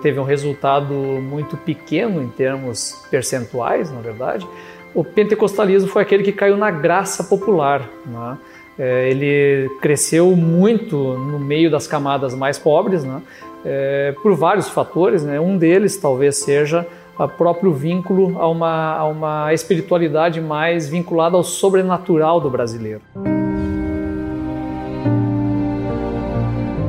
teve 0.00 0.18
um 0.18 0.22
resultado 0.22 0.94
muito 0.94 1.56
pequeno 1.56 2.22
em 2.22 2.28
termos 2.28 3.06
percentuais, 3.10 3.90
na 3.90 4.00
verdade. 4.00 4.46
O 4.94 5.04
pentecostalismo 5.04 5.88
foi 5.88 6.02
aquele 6.02 6.22
que 6.22 6.32
caiu 6.32 6.56
na 6.56 6.70
graça 6.70 7.24
popular. 7.24 7.86
Né? 8.06 8.38
É, 8.78 9.10
ele 9.10 9.68
cresceu 9.80 10.34
muito 10.34 10.96
no 10.96 11.38
meio 11.38 11.70
das 11.70 11.86
camadas 11.86 12.34
mais 12.34 12.58
pobres, 12.58 13.04
né? 13.04 13.20
é, 13.64 14.14
por 14.22 14.34
vários 14.34 14.68
fatores. 14.68 15.22
Né? 15.22 15.38
Um 15.38 15.58
deles 15.58 15.96
talvez 15.96 16.36
seja 16.36 16.86
o 17.24 17.28
próprio 17.28 17.72
vínculo 17.72 18.40
a 18.40 18.48
uma, 18.48 18.96
a 18.96 19.04
uma 19.06 19.54
espiritualidade 19.54 20.40
mais 20.40 20.88
vinculada 20.88 21.36
ao 21.36 21.42
sobrenatural 21.42 22.40
do 22.40 22.50
brasileiro. 22.50 23.02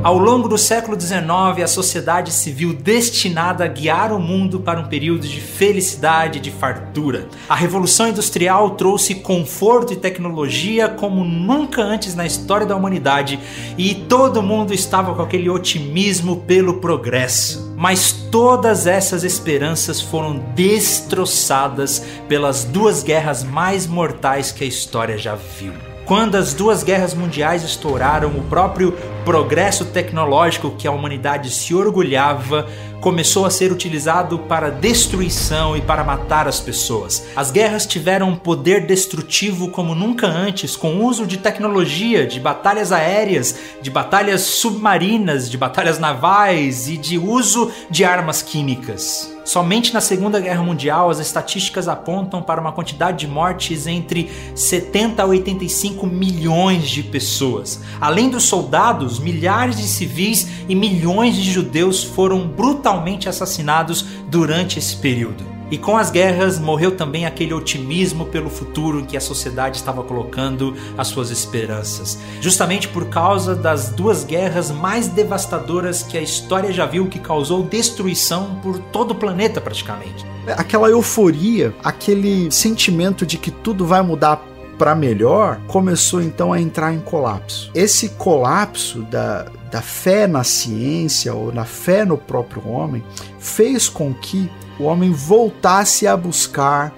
Ao 0.08 0.18
longo 0.18 0.48
do 0.48 0.58
século 0.58 0.98
XIX, 0.98 1.62
a 1.62 1.68
sociedade 1.68 2.32
se 2.32 2.50
viu 2.50 2.72
destinada 2.72 3.66
a 3.66 3.68
guiar 3.68 4.14
o 4.14 4.20
mundo 4.20 4.58
para 4.58 4.80
um 4.80 4.86
período 4.86 5.28
de 5.28 5.42
felicidade 5.42 6.38
e 6.38 6.42
de 6.42 6.50
fartura. 6.50 7.28
A 7.50 7.54
Revolução 7.54 8.08
Industrial 8.08 8.70
trouxe 8.70 9.16
conforto 9.16 9.92
e 9.92 9.98
tecnologia 9.98 10.88
como 10.88 11.26
nunca 11.26 11.82
antes 11.82 12.16
na 12.16 12.26
história 12.26 12.66
da 12.66 12.74
humanidade 12.74 13.38
e 13.78 13.94
todo 13.94 14.42
mundo 14.42 14.74
estava 14.74 15.14
com 15.14 15.22
aquele 15.22 15.50
otimismo 15.50 16.38
pelo 16.38 16.76
progresso. 16.76 17.74
Mas 17.76 18.14
todas 18.14 18.88
essas 18.88 19.26
esperanças 19.26 20.00
foram 20.00 20.38
destroçadas 20.56 22.02
pelas 22.30 22.64
duas 22.64 23.04
guerras 23.04 23.44
mais 23.44 23.86
mortais 23.86 24.54
que 24.54 24.64
a 24.64 24.68
história 24.68 25.18
já 25.18 25.36
viu. 25.36 25.74
Quando 26.06 26.36
as 26.36 26.54
duas 26.54 26.84
guerras 26.84 27.14
mundiais 27.14 27.66
estouraram, 27.66 28.30
o 28.30 28.44
próprio 28.44 28.98
progresso 29.28 29.84
tecnológico 29.84 30.72
que 30.78 30.88
a 30.88 30.92
humanidade 30.92 31.52
se 31.52 31.76
orgulhava 31.76 32.66
começou 33.02 33.46
a 33.46 33.50
ser 33.50 33.74
utilizado 33.74 34.40
para 34.40 34.72
destruição 34.72 35.76
e 35.76 35.82
para 35.82 36.02
matar 36.02 36.48
as 36.48 36.62
pessoas. 36.62 37.26
As 37.36 37.52
guerras 37.52 37.86
tiveram 37.86 38.30
um 38.30 38.36
poder 38.38 38.86
destrutivo 38.86 39.70
como 39.70 39.94
nunca 39.94 40.28
antes, 40.28 40.78
com 40.78 40.96
o 40.96 41.06
uso 41.06 41.28
de 41.28 41.38
tecnologia, 41.38 42.26
de 42.26 42.40
batalhas 42.40 42.94
aéreas, 42.94 43.54
de 43.82 43.92
batalhas 43.92 44.44
submarinas, 44.44 45.52
de 45.52 45.58
batalhas 45.58 46.00
navais 46.00 46.88
e 46.88 46.98
de 46.98 47.18
uso 47.18 47.70
de 47.90 48.06
armas 48.06 48.42
químicas. 48.42 49.36
Somente 49.48 49.94
na 49.94 50.02
Segunda 50.02 50.42
Guerra 50.42 50.62
Mundial, 50.62 51.10
as 51.10 51.20
estatísticas 51.20 51.88
apontam 51.88 52.42
para 52.42 52.60
uma 52.60 52.74
quantidade 52.74 53.20
de 53.20 53.28
mortes 53.28 53.88
entre 53.88 54.30
70 54.54 55.24
a 55.24 55.26
85 55.26 56.06
milhões 56.06 56.90
de 56.90 57.02
pessoas. 57.02 57.82
Além 58.02 58.30
dos 58.30 58.44
soldados, 58.44 59.17
milhares 59.20 59.78
de 59.78 59.88
civis 59.88 60.48
e 60.68 60.76
milhões 60.76 61.36
de 61.36 61.52
judeus 61.52 62.04
foram 62.04 62.48
brutalmente 62.48 63.28
assassinados 63.28 64.06
durante 64.30 64.80
esse 64.80 64.96
período. 64.96 65.58
E 65.70 65.78
com 65.78 65.98
as 65.98 66.10
guerras 66.10 66.58
morreu 66.60 66.96
também 66.96 67.26
aquele 67.26 67.54
otimismo 67.54 68.26
pelo 68.26 68.50
futuro 68.50 69.02
em 69.02 69.06
que 69.06 69.18
a 69.18 69.22
sociedade 69.22 69.76
estava 69.76 70.02
colocando 70.02 70.74
as 70.98 71.10
suas 71.10 71.30
esperanças. 71.30 72.18
Justamente 72.40 72.88
por 72.88 73.08
causa 73.08 73.54
das 73.54 73.90
duas 73.90 74.24
guerras 74.24 74.72
mais 74.72 75.10
devastadoras 75.10 76.04
que 76.04 76.18
a 76.18 76.22
história 76.22 76.72
já 76.72 76.86
viu, 76.86 77.08
que 77.08 77.20
causou 77.20 77.64
destruição 77.64 78.60
por 78.64 78.80
todo 78.80 79.12
o 79.12 79.16
planeta 79.16 79.60
praticamente. 79.60 80.26
Aquela 80.56 80.88
euforia, 80.88 81.76
aquele 81.84 82.50
sentimento 82.50 83.26
de 83.26 83.38
que 83.38 83.52
tudo 83.52 83.86
vai 83.86 84.02
mudar 84.02 84.42
para 84.78 84.96
melhor, 84.96 85.60
começou 85.68 86.22
então 86.22 86.54
a 86.54 86.62
entrar 86.62 86.94
em 86.94 87.00
colapso. 87.00 87.72
Esse 87.74 88.10
colapso 88.10 89.02
da, 89.04 89.48
da 89.72 89.82
fé 89.82 90.28
na 90.28 90.44
ciência 90.44 91.34
ou 91.34 91.52
na 91.52 91.66
fé 91.66 92.06
no 92.06 92.18
próprio 92.18 92.68
homem 92.70 93.04
fez 93.40 93.90
com 93.90 94.14
que 94.14 94.50
o 94.80 94.84
homem 94.84 95.12
voltasse 95.12 96.08
a 96.08 96.16
buscar 96.16 96.94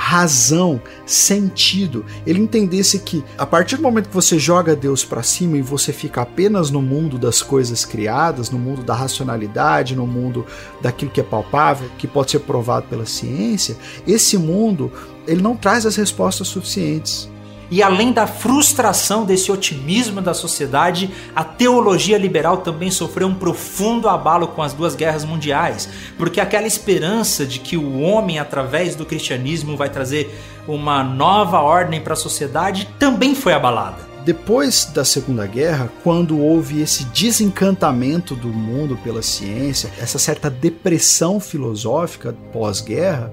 razão, 0.00 0.80
sentido. 1.04 2.04
Ele 2.24 2.38
entendesse 2.38 3.00
que 3.00 3.24
a 3.36 3.44
partir 3.44 3.74
do 3.76 3.82
momento 3.82 4.08
que 4.08 4.14
você 4.14 4.38
joga 4.38 4.76
Deus 4.76 5.04
para 5.04 5.24
cima 5.24 5.58
e 5.58 5.62
você 5.62 5.92
fica 5.92 6.22
apenas 6.22 6.70
no 6.70 6.80
mundo 6.80 7.18
das 7.18 7.42
coisas 7.42 7.84
criadas, 7.84 8.48
no 8.48 8.60
mundo 8.60 8.84
da 8.84 8.94
racionalidade, 8.94 9.96
no 9.96 10.06
mundo 10.06 10.46
daquilo 10.80 11.10
que 11.10 11.20
é 11.20 11.24
palpável, 11.24 11.90
que 11.98 12.06
pode 12.06 12.30
ser 12.30 12.38
provado 12.38 12.86
pela 12.86 13.04
ciência, 13.04 13.76
esse 14.06 14.38
mundo 14.38 14.92
ele 15.26 15.42
não 15.42 15.56
traz 15.56 15.84
as 15.84 15.96
respostas 15.96 16.46
suficientes. 16.46 17.28
E 17.70 17.82
além 17.82 18.12
da 18.12 18.26
frustração 18.26 19.24
desse 19.24 19.52
otimismo 19.52 20.20
da 20.20 20.32
sociedade, 20.32 21.10
a 21.34 21.44
teologia 21.44 22.16
liberal 22.16 22.58
também 22.58 22.90
sofreu 22.90 23.28
um 23.28 23.34
profundo 23.34 24.08
abalo 24.08 24.48
com 24.48 24.62
as 24.62 24.72
duas 24.72 24.94
guerras 24.94 25.24
mundiais, 25.24 25.88
porque 26.16 26.40
aquela 26.40 26.66
esperança 26.66 27.44
de 27.44 27.58
que 27.58 27.76
o 27.76 28.00
homem, 28.00 28.38
através 28.38 28.96
do 28.96 29.04
cristianismo, 29.04 29.76
vai 29.76 29.90
trazer 29.90 30.34
uma 30.66 31.02
nova 31.02 31.60
ordem 31.60 32.00
para 32.00 32.14
a 32.14 32.16
sociedade 32.16 32.88
também 32.98 33.34
foi 33.34 33.52
abalada. 33.52 34.08
Depois 34.24 34.84
da 34.84 35.06
Segunda 35.06 35.46
Guerra, 35.46 35.90
quando 36.04 36.38
houve 36.38 36.82
esse 36.82 37.04
desencantamento 37.06 38.34
do 38.34 38.48
mundo 38.48 38.98
pela 39.02 39.22
ciência, 39.22 39.90
essa 39.98 40.18
certa 40.18 40.50
depressão 40.50 41.40
filosófica 41.40 42.36
pós-guerra, 42.52 43.32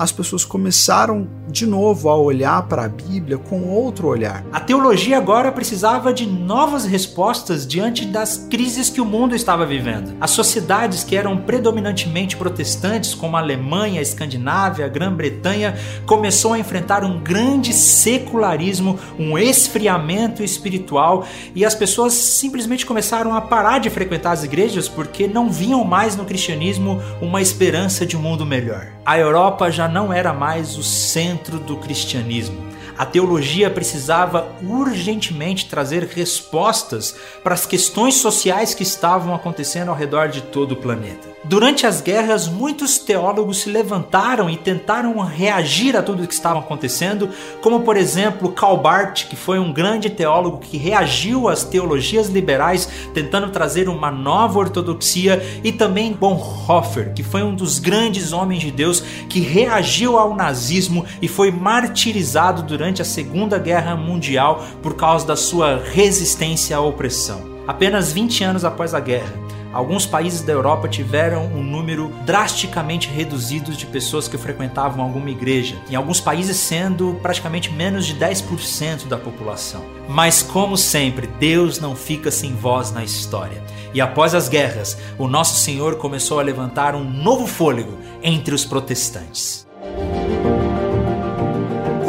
as 0.00 0.10
pessoas 0.10 0.46
começaram 0.46 1.28
de 1.46 1.66
novo 1.66 2.08
a 2.08 2.16
olhar 2.16 2.62
para 2.68 2.86
a 2.86 2.88
Bíblia 2.88 3.36
com 3.36 3.68
outro 3.68 4.08
olhar. 4.08 4.42
A 4.50 4.58
teologia 4.58 5.18
agora 5.18 5.52
precisava 5.52 6.10
de 6.10 6.24
novas 6.24 6.86
respostas 6.86 7.66
diante 7.66 8.06
das 8.06 8.46
crises 8.50 8.88
que 8.88 9.02
o 9.02 9.04
mundo 9.04 9.36
estava 9.36 9.66
vivendo. 9.66 10.16
As 10.18 10.30
sociedades 10.30 11.04
que 11.04 11.14
eram 11.14 11.36
predominantemente 11.36 12.34
protestantes, 12.34 13.14
como 13.14 13.36
a 13.36 13.40
Alemanha, 13.40 13.98
a 13.98 14.02
Escandinávia, 14.02 14.86
a 14.86 14.88
Grã-Bretanha, 14.88 15.76
começou 16.06 16.54
a 16.54 16.58
enfrentar 16.58 17.04
um 17.04 17.20
grande 17.20 17.74
secularismo, 17.74 18.98
um 19.18 19.36
esfriamento 19.36 20.42
espiritual 20.42 21.26
e 21.54 21.62
as 21.62 21.74
pessoas 21.74 22.14
simplesmente 22.14 22.86
começaram 22.86 23.34
a 23.34 23.42
parar 23.42 23.80
de 23.80 23.90
frequentar 23.90 24.32
as 24.32 24.44
igrejas 24.44 24.88
porque 24.88 25.28
não 25.28 25.50
viam 25.50 25.84
mais 25.84 26.16
no 26.16 26.24
cristianismo 26.24 27.02
uma 27.20 27.42
esperança 27.42 28.06
de 28.06 28.16
um 28.16 28.20
mundo 28.20 28.46
melhor. 28.46 28.99
A 29.10 29.18
Europa 29.18 29.72
já 29.72 29.88
não 29.88 30.12
era 30.12 30.32
mais 30.32 30.78
o 30.78 30.84
centro 30.84 31.58
do 31.58 31.76
cristianismo. 31.76 32.64
A 32.96 33.04
teologia 33.04 33.68
precisava 33.68 34.52
urgentemente 34.62 35.68
trazer 35.68 36.04
respostas 36.04 37.16
para 37.42 37.52
as 37.52 37.66
questões 37.66 38.14
sociais 38.14 38.72
que 38.72 38.84
estavam 38.84 39.34
acontecendo 39.34 39.88
ao 39.88 39.96
redor 39.96 40.28
de 40.28 40.42
todo 40.42 40.72
o 40.72 40.76
planeta. 40.76 41.26
Durante 41.42 41.86
as 41.86 42.02
guerras, 42.02 42.46
muitos 42.46 42.98
teólogos 42.98 43.62
se 43.62 43.70
levantaram 43.70 44.50
e 44.50 44.58
tentaram 44.58 45.18
reagir 45.20 45.96
a 45.96 46.02
tudo 46.02 46.22
o 46.22 46.26
que 46.26 46.34
estava 46.34 46.58
acontecendo, 46.58 47.30
como 47.62 47.80
por 47.80 47.96
exemplo 47.96 48.52
Karl 48.52 48.76
Barth, 48.76 49.26
que 49.26 49.34
foi 49.34 49.58
um 49.58 49.72
grande 49.72 50.10
teólogo 50.10 50.58
que 50.58 50.76
reagiu 50.76 51.48
às 51.48 51.64
teologias 51.64 52.28
liberais, 52.28 52.86
tentando 53.14 53.48
trazer 53.50 53.88
uma 53.88 54.10
nova 54.10 54.58
ortodoxia, 54.58 55.42
e 55.64 55.72
também 55.72 56.12
Bonhoeffer, 56.12 57.14
que 57.14 57.22
foi 57.22 57.42
um 57.42 57.54
dos 57.54 57.78
grandes 57.78 58.32
homens 58.32 58.60
de 58.60 58.70
Deus 58.70 59.00
que 59.00 59.40
reagiu 59.40 60.18
ao 60.18 60.36
nazismo 60.36 61.06
e 61.22 61.26
foi 61.26 61.50
martirizado 61.50 62.62
durante 62.62 63.00
a 63.00 63.04
Segunda 63.04 63.58
Guerra 63.58 63.96
Mundial 63.96 64.62
por 64.82 64.94
causa 64.94 65.26
da 65.26 65.36
sua 65.36 65.82
resistência 65.82 66.76
à 66.76 66.80
opressão. 66.82 67.40
Apenas 67.66 68.12
20 68.12 68.44
anos 68.44 68.64
após 68.64 68.92
a 68.94 69.00
guerra, 69.00 69.32
Alguns 69.72 70.04
países 70.04 70.42
da 70.42 70.52
Europa 70.52 70.88
tiveram 70.88 71.46
um 71.46 71.62
número 71.62 72.12
drasticamente 72.26 73.08
reduzido 73.08 73.72
de 73.72 73.86
pessoas 73.86 74.26
que 74.26 74.36
frequentavam 74.36 75.04
alguma 75.04 75.30
igreja, 75.30 75.76
em 75.88 75.94
alguns 75.94 76.20
países 76.20 76.56
sendo 76.56 77.18
praticamente 77.22 77.72
menos 77.72 78.04
de 78.04 78.16
10% 78.16 79.06
da 79.06 79.16
população. 79.16 79.84
Mas, 80.08 80.42
como 80.42 80.76
sempre, 80.76 81.28
Deus 81.38 81.78
não 81.78 81.94
fica 81.94 82.32
sem 82.32 82.52
voz 82.52 82.90
na 82.90 83.04
história. 83.04 83.62
E 83.94 84.00
após 84.00 84.34
as 84.34 84.48
guerras, 84.48 84.98
o 85.16 85.28
nosso 85.28 85.56
Senhor 85.60 85.96
começou 85.96 86.40
a 86.40 86.42
levantar 86.42 86.96
um 86.96 87.04
novo 87.04 87.46
fôlego 87.46 87.96
entre 88.22 88.54
os 88.54 88.64
protestantes. 88.64 89.69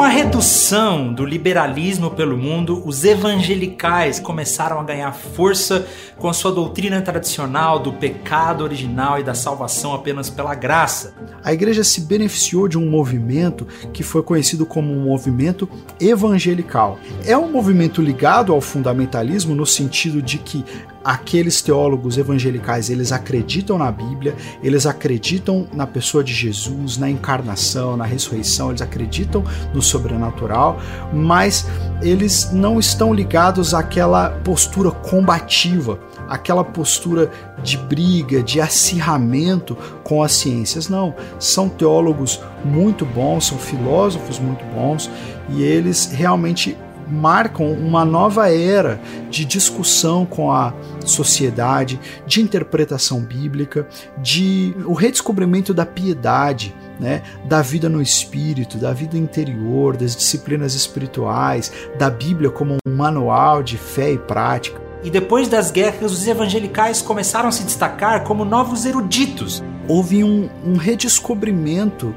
Com 0.02 0.06
a 0.06 0.10
redução 0.10 1.14
do 1.14 1.24
liberalismo 1.24 2.10
pelo 2.10 2.36
mundo, 2.36 2.82
os 2.88 3.06
evangelicais 3.06 4.20
começaram 4.20 4.80
a 4.80 4.84
ganhar 4.84 5.12
força 5.12 5.86
com 6.18 6.28
a 6.28 6.34
sua 6.34 6.52
doutrina 6.52 7.00
tradicional 7.04 7.78
do 7.78 7.94
pecado 7.94 8.64
original 8.64 9.20
e 9.20 9.24
da 9.24 9.36
salvação 9.36 9.94
apenas 9.94 10.28
pela 10.28 10.56
graça. 10.56 11.14
A 11.44 11.54
igreja 11.54 11.84
se 11.84 12.02
beneficiou 12.02 12.68
de 12.68 12.80
um 12.80 12.90
movimento 12.90 13.68
que 13.94 14.02
foi 14.02 14.24
conhecido 14.24 14.66
como 14.66 14.92
um 14.92 15.04
movimento 15.04 15.70
evangelical. 16.00 16.98
É 17.24 17.38
um 17.38 17.52
movimento 17.52 18.02
ligado 18.02 18.52
ao 18.52 18.60
fundamentalismo 18.60 19.54
no 19.54 19.68
sentido 19.68 20.20
de 20.20 20.40
que 20.40 20.66
aqueles 21.04 21.62
teólogos 21.62 22.18
evangelicais, 22.18 22.90
eles 22.90 23.12
acreditam 23.12 23.78
na 23.78 23.92
Bíblia, 23.92 24.36
eles 24.64 24.86
acreditam 24.86 25.68
na 25.74 25.88
pessoa 25.88 26.24
de 26.24 26.34
Jesus, 26.34 26.98
na 26.98 27.10
encarnação, 27.10 27.98
na 27.98 28.06
ressurreição, 28.06 28.70
eles 28.70 28.82
acreditam 28.82 29.44
no 29.74 29.82
sobrenatural, 29.92 30.80
mas 31.14 31.68
eles 32.02 32.52
não 32.52 32.80
estão 32.80 33.14
ligados 33.14 33.74
àquela 33.74 34.30
postura 34.44 34.90
combativa, 34.92 36.00
aquela 36.28 36.64
postura 36.64 37.30
de 37.64 37.78
briga, 37.78 38.42
de 38.42 38.60
acirramento 38.60 39.78
com 40.04 40.24
as 40.24 40.32
ciências. 40.32 40.90
Não, 40.90 41.14
são 41.38 41.70
teólogos 41.70 42.40
muito 42.64 43.06
bons, 43.06 43.48
são 43.48 43.58
filósofos 43.58 44.40
muito 44.40 44.64
bons 44.74 45.10
e 45.50 45.64
eles 45.64 46.12
realmente 46.12 46.78
marcam 47.12 47.72
uma 47.72 48.06
nova 48.06 48.52
era 48.52 49.00
de 49.30 49.46
discussão 49.46 50.26
com 50.26 50.52
a 50.52 50.74
sociedade, 51.06 52.00
de 52.26 52.42
interpretação 52.42 53.22
bíblica, 53.22 53.88
de 54.18 54.76
o 54.86 54.94
redescobrimento 54.94 55.74
da 55.74 55.86
piedade, 55.86 56.74
né, 57.00 57.24
da 57.46 57.62
vida 57.62 57.90
no 57.90 58.02
espírito, 58.02 58.78
da 58.78 58.94
vida 58.94 59.18
interior, 59.18 59.98
das 59.98 60.16
disciplinas 60.16 60.76
espirituais, 60.76 61.72
da 61.98 62.10
Bíblia 62.10 62.50
como 62.50 62.78
um 62.86 62.96
manual 62.96 63.64
de 63.64 63.78
fé 63.78 64.12
e 64.12 64.18
prática. 64.18 64.80
E 65.04 65.10
depois 65.10 65.48
das 65.48 65.72
guerras, 65.72 66.12
os 66.12 66.28
evangelicais 66.28 67.02
começaram 67.02 67.50
a 67.50 67.52
se 67.52 67.64
destacar 67.64 68.24
como 68.24 68.46
novos 68.46 68.86
eruditos. 68.86 69.64
Houve 69.88 70.24
um, 70.24 70.48
um 70.64 70.78
redescobrimento 70.78 72.14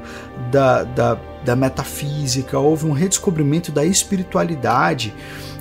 da, 0.51 0.83
da 0.83 1.17
da 1.45 1.55
metafísica, 1.55 2.59
houve 2.59 2.85
um 2.85 2.91
redescobrimento 2.91 3.71
da 3.71 3.85
espiritualidade 3.85 5.13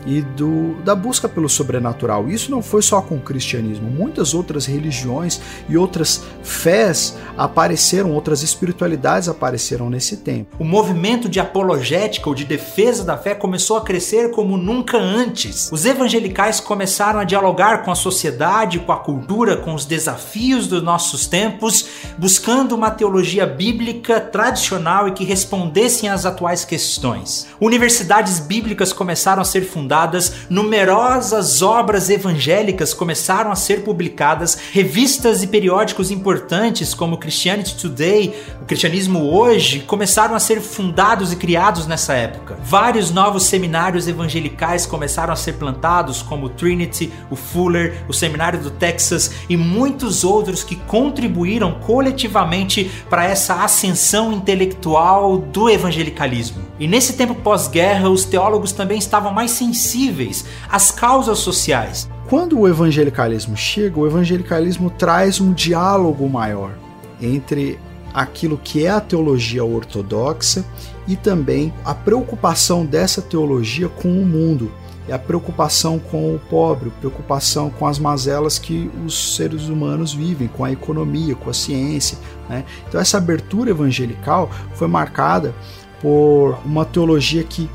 e 0.07 0.21
do, 0.21 0.75
da 0.83 0.95
busca 0.95 1.29
pelo 1.29 1.49
sobrenatural. 1.49 2.29
Isso 2.29 2.51
não 2.51 2.63
foi 2.63 2.83
só 2.83 3.01
com 3.01 3.17
o 3.17 3.21
cristianismo, 3.21 3.91
muitas 3.91 4.35
outras 4.35 4.67
religiões 4.67 5.41
e 5.69 5.77
outras 5.77 6.23
fés 6.43 7.17
apareceram, 7.37 8.13
outras 8.13 8.43
espiritualidades 8.43 9.29
apareceram 9.29 9.89
nesse 9.89 10.19
tempo. 10.19 10.57
O 10.59 10.65
movimento 10.65 11.29
de 11.29 11.41
apologética 11.41 12.29
ou 12.29 12.35
de 12.35 12.45
defesa 12.45 13.05
da 13.05 13.17
fé 13.17 13.35
começou 13.35 13.77
a 13.77 13.83
crescer 13.83 14.31
como 14.31 14.57
nunca 14.57 14.99
antes. 14.99 15.71
Os 15.73 15.85
evangelicais 15.87 16.61
começaram 16.61 17.21
a 17.21 17.25
dialogar 17.25 17.83
com 17.83 17.91
a 17.91 17.95
sociedade, 17.95 18.81
com 18.81 18.93
a 18.93 18.97
cultura, 18.97 19.57
com 19.57 19.75
os 19.75 19.87
desafios 19.87 20.67
dos 20.67 20.83
nossos 20.83 21.27
tempos, 21.27 21.87
buscando 22.19 22.75
uma 22.75 22.91
teologia 22.91 23.47
bíblica 23.47 24.21
tradicional 24.21 25.09
e 25.09 25.13
que 25.13 25.25
respondessem 25.25 26.09
às 26.09 26.27
atuais 26.27 26.65
questões. 26.65 27.47
Universidades 27.61 28.39
bíblicas 28.39 28.93
começaram 28.93 29.41
a 29.41 29.45
ser 29.45 29.63
fundadas 29.63 29.94
fundadas, 29.95 30.33
numerosas 30.51 31.63
obras 31.63 32.11
evangélicas 32.11 32.93
começaram 32.93 33.53
a 33.53 33.55
ser 33.55 33.83
publicadas, 33.83 34.59
revistas 34.73 35.43
e 35.43 35.47
periódicos 35.47 36.11
importantes 36.11 36.93
como 36.93 37.17
Christianity 37.17 37.77
Today, 37.77 38.35
o 38.61 38.65
Cristianismo 38.65 39.31
Hoje, 39.33 39.81
começaram 39.81 40.35
a 40.35 40.41
ser 40.41 40.61
fundados 40.61 41.33
e 41.33 41.37
criados 41.37 41.87
nessa 41.87 42.13
época. 42.15 42.59
Vários 42.65 43.13
novos 43.13 43.45
seminários 43.45 44.09
evangelicais 44.09 44.85
começaram 44.85 45.33
a 45.33 45.37
ser 45.37 45.55
plantados, 45.55 46.23
como 46.23 46.47
o 46.47 46.51
Trinity, 46.51 47.13
o 47.31 47.37
Fuller, 47.37 48.05
o 48.09 48.13
Seminário 48.13 48.59
do 48.59 48.71
Texas 48.71 49.31
e 49.49 49.57
muitos 49.57 50.25
outros 50.25 50.65
que 50.65 50.75
contribuíram 50.75 51.73
coletivamente 51.81 52.91
para 53.09 53.25
essa 53.25 53.63
ascensão 53.63 54.33
intelectual 54.33 55.39
do 55.39 55.71
evangelicalismo. 55.71 56.65
E 56.81 56.89
nesse 56.89 57.13
tempo 57.13 57.35
pós-guerra, 57.37 58.09
os 58.09 58.25
teólogos 58.25 58.73
também 58.73 58.99
estavam 58.99 59.33
mais 59.33 59.53
sensíveis 59.53 59.84
sensíveis 59.85 60.45
às 60.69 60.91
causas 60.91 61.39
sociais. 61.39 62.09
Quando 62.29 62.59
o 62.59 62.69
evangelicalismo 62.69 63.57
chega, 63.57 64.01
o 64.01 64.07
evangelicalismo 64.07 64.91
traz 64.91 65.41
um 65.41 65.53
diálogo 65.53 66.29
maior 66.29 66.73
entre 67.21 67.79
aquilo 68.13 68.57
que 68.57 68.87
é 68.87 68.91
a 68.91 69.01
teologia 69.01 69.65
ortodoxa 69.65 70.65
e 71.07 71.17
também 71.17 71.73
a 71.85 71.95
preocupação 71.95 72.85
dessa 72.87 73.21
teologia 73.21 73.89
com 73.89 74.09
o 74.09 74.25
mundo, 74.25 74.71
e 75.07 75.13
a 75.13 75.19
preocupação 75.19 75.99
com 75.99 76.35
o 76.35 76.39
pobre, 76.39 76.91
preocupação 76.99 77.69
com 77.69 77.87
as 77.87 77.99
mazelas 77.99 78.59
que 78.59 78.91
os 79.05 79.37
seres 79.37 79.69
humanos 79.69 80.15
vivem, 80.15 80.49
com 80.49 80.65
a 80.65 80.73
economia, 80.73 81.35
com 81.35 81.51
a 81.51 81.53
ciência. 81.53 82.17
Né? 82.49 82.65
Então, 82.89 82.99
essa 82.99 83.19
abertura 83.19 83.71
evangelical 83.71 84.51
foi 84.75 84.89
marcada 84.89 85.55
por 86.01 86.59
uma 86.65 86.87
teologia 86.87 87.45
que 87.45 87.69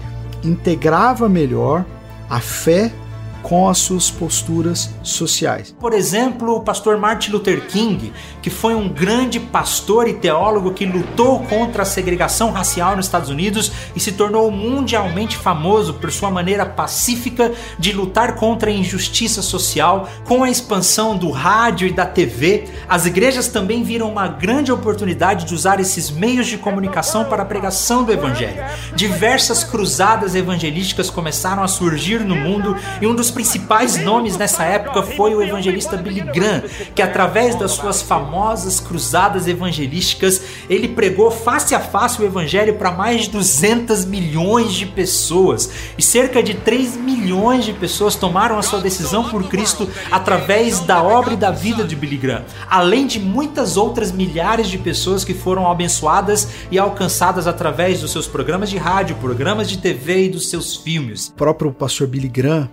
integrava 0.44 1.30
melhor 1.30 1.86
a 2.30 2.40
fé 2.40 2.92
com 3.50 3.68
as 3.68 3.80
suas 3.80 4.12
posturas 4.12 4.92
sociais. 5.02 5.76
Por 5.80 5.92
exemplo, 5.92 6.58
o 6.58 6.62
pastor 6.62 7.00
Martin 7.00 7.32
Luther 7.32 7.66
King, 7.66 8.14
que 8.44 8.50
foi 8.52 8.76
um 8.76 8.88
grande 8.88 9.40
pastor 9.40 10.08
e 10.08 10.14
teólogo 10.14 10.72
que 10.72 10.86
lutou 10.86 11.40
contra 11.46 11.82
a 11.82 11.86
segregação 11.86 12.52
racial 12.52 12.96
nos 12.96 13.08
Estados 13.08 13.30
Unidos 13.30 13.72
e 13.96 14.00
se 14.00 14.12
tornou 14.12 14.52
mundialmente 14.52 15.36
famoso 15.36 15.96
por 15.96 16.12
sua 16.12 16.30
maneira 16.30 16.64
pacífica 16.64 17.52
de 17.80 17.92
lutar 17.92 18.36
contra 18.36 18.70
a 18.70 18.74
injustiça 18.74 19.42
social. 19.42 20.08
Com 20.28 20.44
a 20.44 20.50
expansão 20.52 21.18
do 21.18 21.32
rádio 21.32 21.88
e 21.88 21.92
da 21.92 22.06
TV, 22.06 22.66
as 22.88 23.08
igrejas 23.08 23.48
também 23.48 23.82
viram 23.82 24.12
uma 24.12 24.28
grande 24.28 24.72
oportunidade 24.72 25.46
de 25.46 25.56
usar 25.56 25.80
esses 25.80 26.12
meios 26.12 26.46
de 26.46 26.58
comunicação 26.60 27.26
para 27.26 27.42
a 27.42 27.46
pregação 27.46 28.04
do 28.04 28.12
evangelho. 28.12 28.64
Diversas 28.96 29.64
cruzadas 29.64 30.36
evangelísticas 30.36 31.10
começaram 31.10 31.64
a 31.64 31.68
surgir 31.68 32.20
no 32.20 32.36
mundo 32.36 32.76
e 33.02 33.08
um 33.08 33.16
dos 33.16 33.32
principais 33.40 33.96
nomes 33.96 34.36
nessa 34.36 34.66
época 34.66 35.02
foi 35.02 35.34
o 35.34 35.42
evangelista 35.42 35.96
Billy 35.96 36.20
Graham, 36.20 36.62
que 36.94 37.02
através 37.02 37.56
das 37.56 37.72
suas 37.72 38.02
famosas 38.02 38.82
cruzadas 38.82 39.48
evangelísticas, 39.48 40.42
ele 40.70 40.90
pregou 40.90 41.32
face 41.32 41.74
a 41.74 41.80
face 41.80 42.22
o 42.22 42.26
evangelho 42.26 42.76
para 42.76 42.92
mais 42.92 43.22
de 43.22 43.30
200 43.30 44.04
milhões 44.04 44.74
de 44.74 44.86
pessoas. 44.86 45.70
E 45.98 46.02
cerca 46.02 46.44
de 46.44 46.54
3 46.54 46.98
milhões 46.98 47.64
de 47.64 47.72
pessoas 47.72 48.14
tomaram 48.14 48.60
a 48.60 48.62
sua 48.62 48.82
decisão 48.82 49.30
por 49.30 49.48
Cristo 49.48 49.90
através 50.12 50.82
da 50.82 51.02
obra 51.02 51.34
e 51.34 51.38
da 51.38 51.50
vida 51.50 51.86
de 51.86 51.96
Billy 51.96 52.18
Graham, 52.18 52.44
além 52.70 53.08
de 53.08 53.22
muitas 53.22 53.78
outras 53.78 54.12
milhares 54.12 54.68
de 54.68 54.78
pessoas 54.78 55.24
que 55.24 55.34
foram 55.34 55.72
abençoadas 55.72 56.50
e 56.70 56.78
alcançadas 56.78 57.48
através 57.48 58.02
dos 58.02 58.12
seus 58.12 58.28
programas 58.28 58.70
de 58.70 58.78
rádio, 58.78 59.16
programas 59.16 59.70
de 59.70 59.78
TV 59.78 60.26
e 60.26 60.30
dos 60.30 60.50
seus 60.50 60.76
filmes. 60.76 61.30
O 61.30 61.34
próprio 61.36 61.72
pastor 61.72 62.06
Billy 62.06 62.28
Graham 62.28 62.70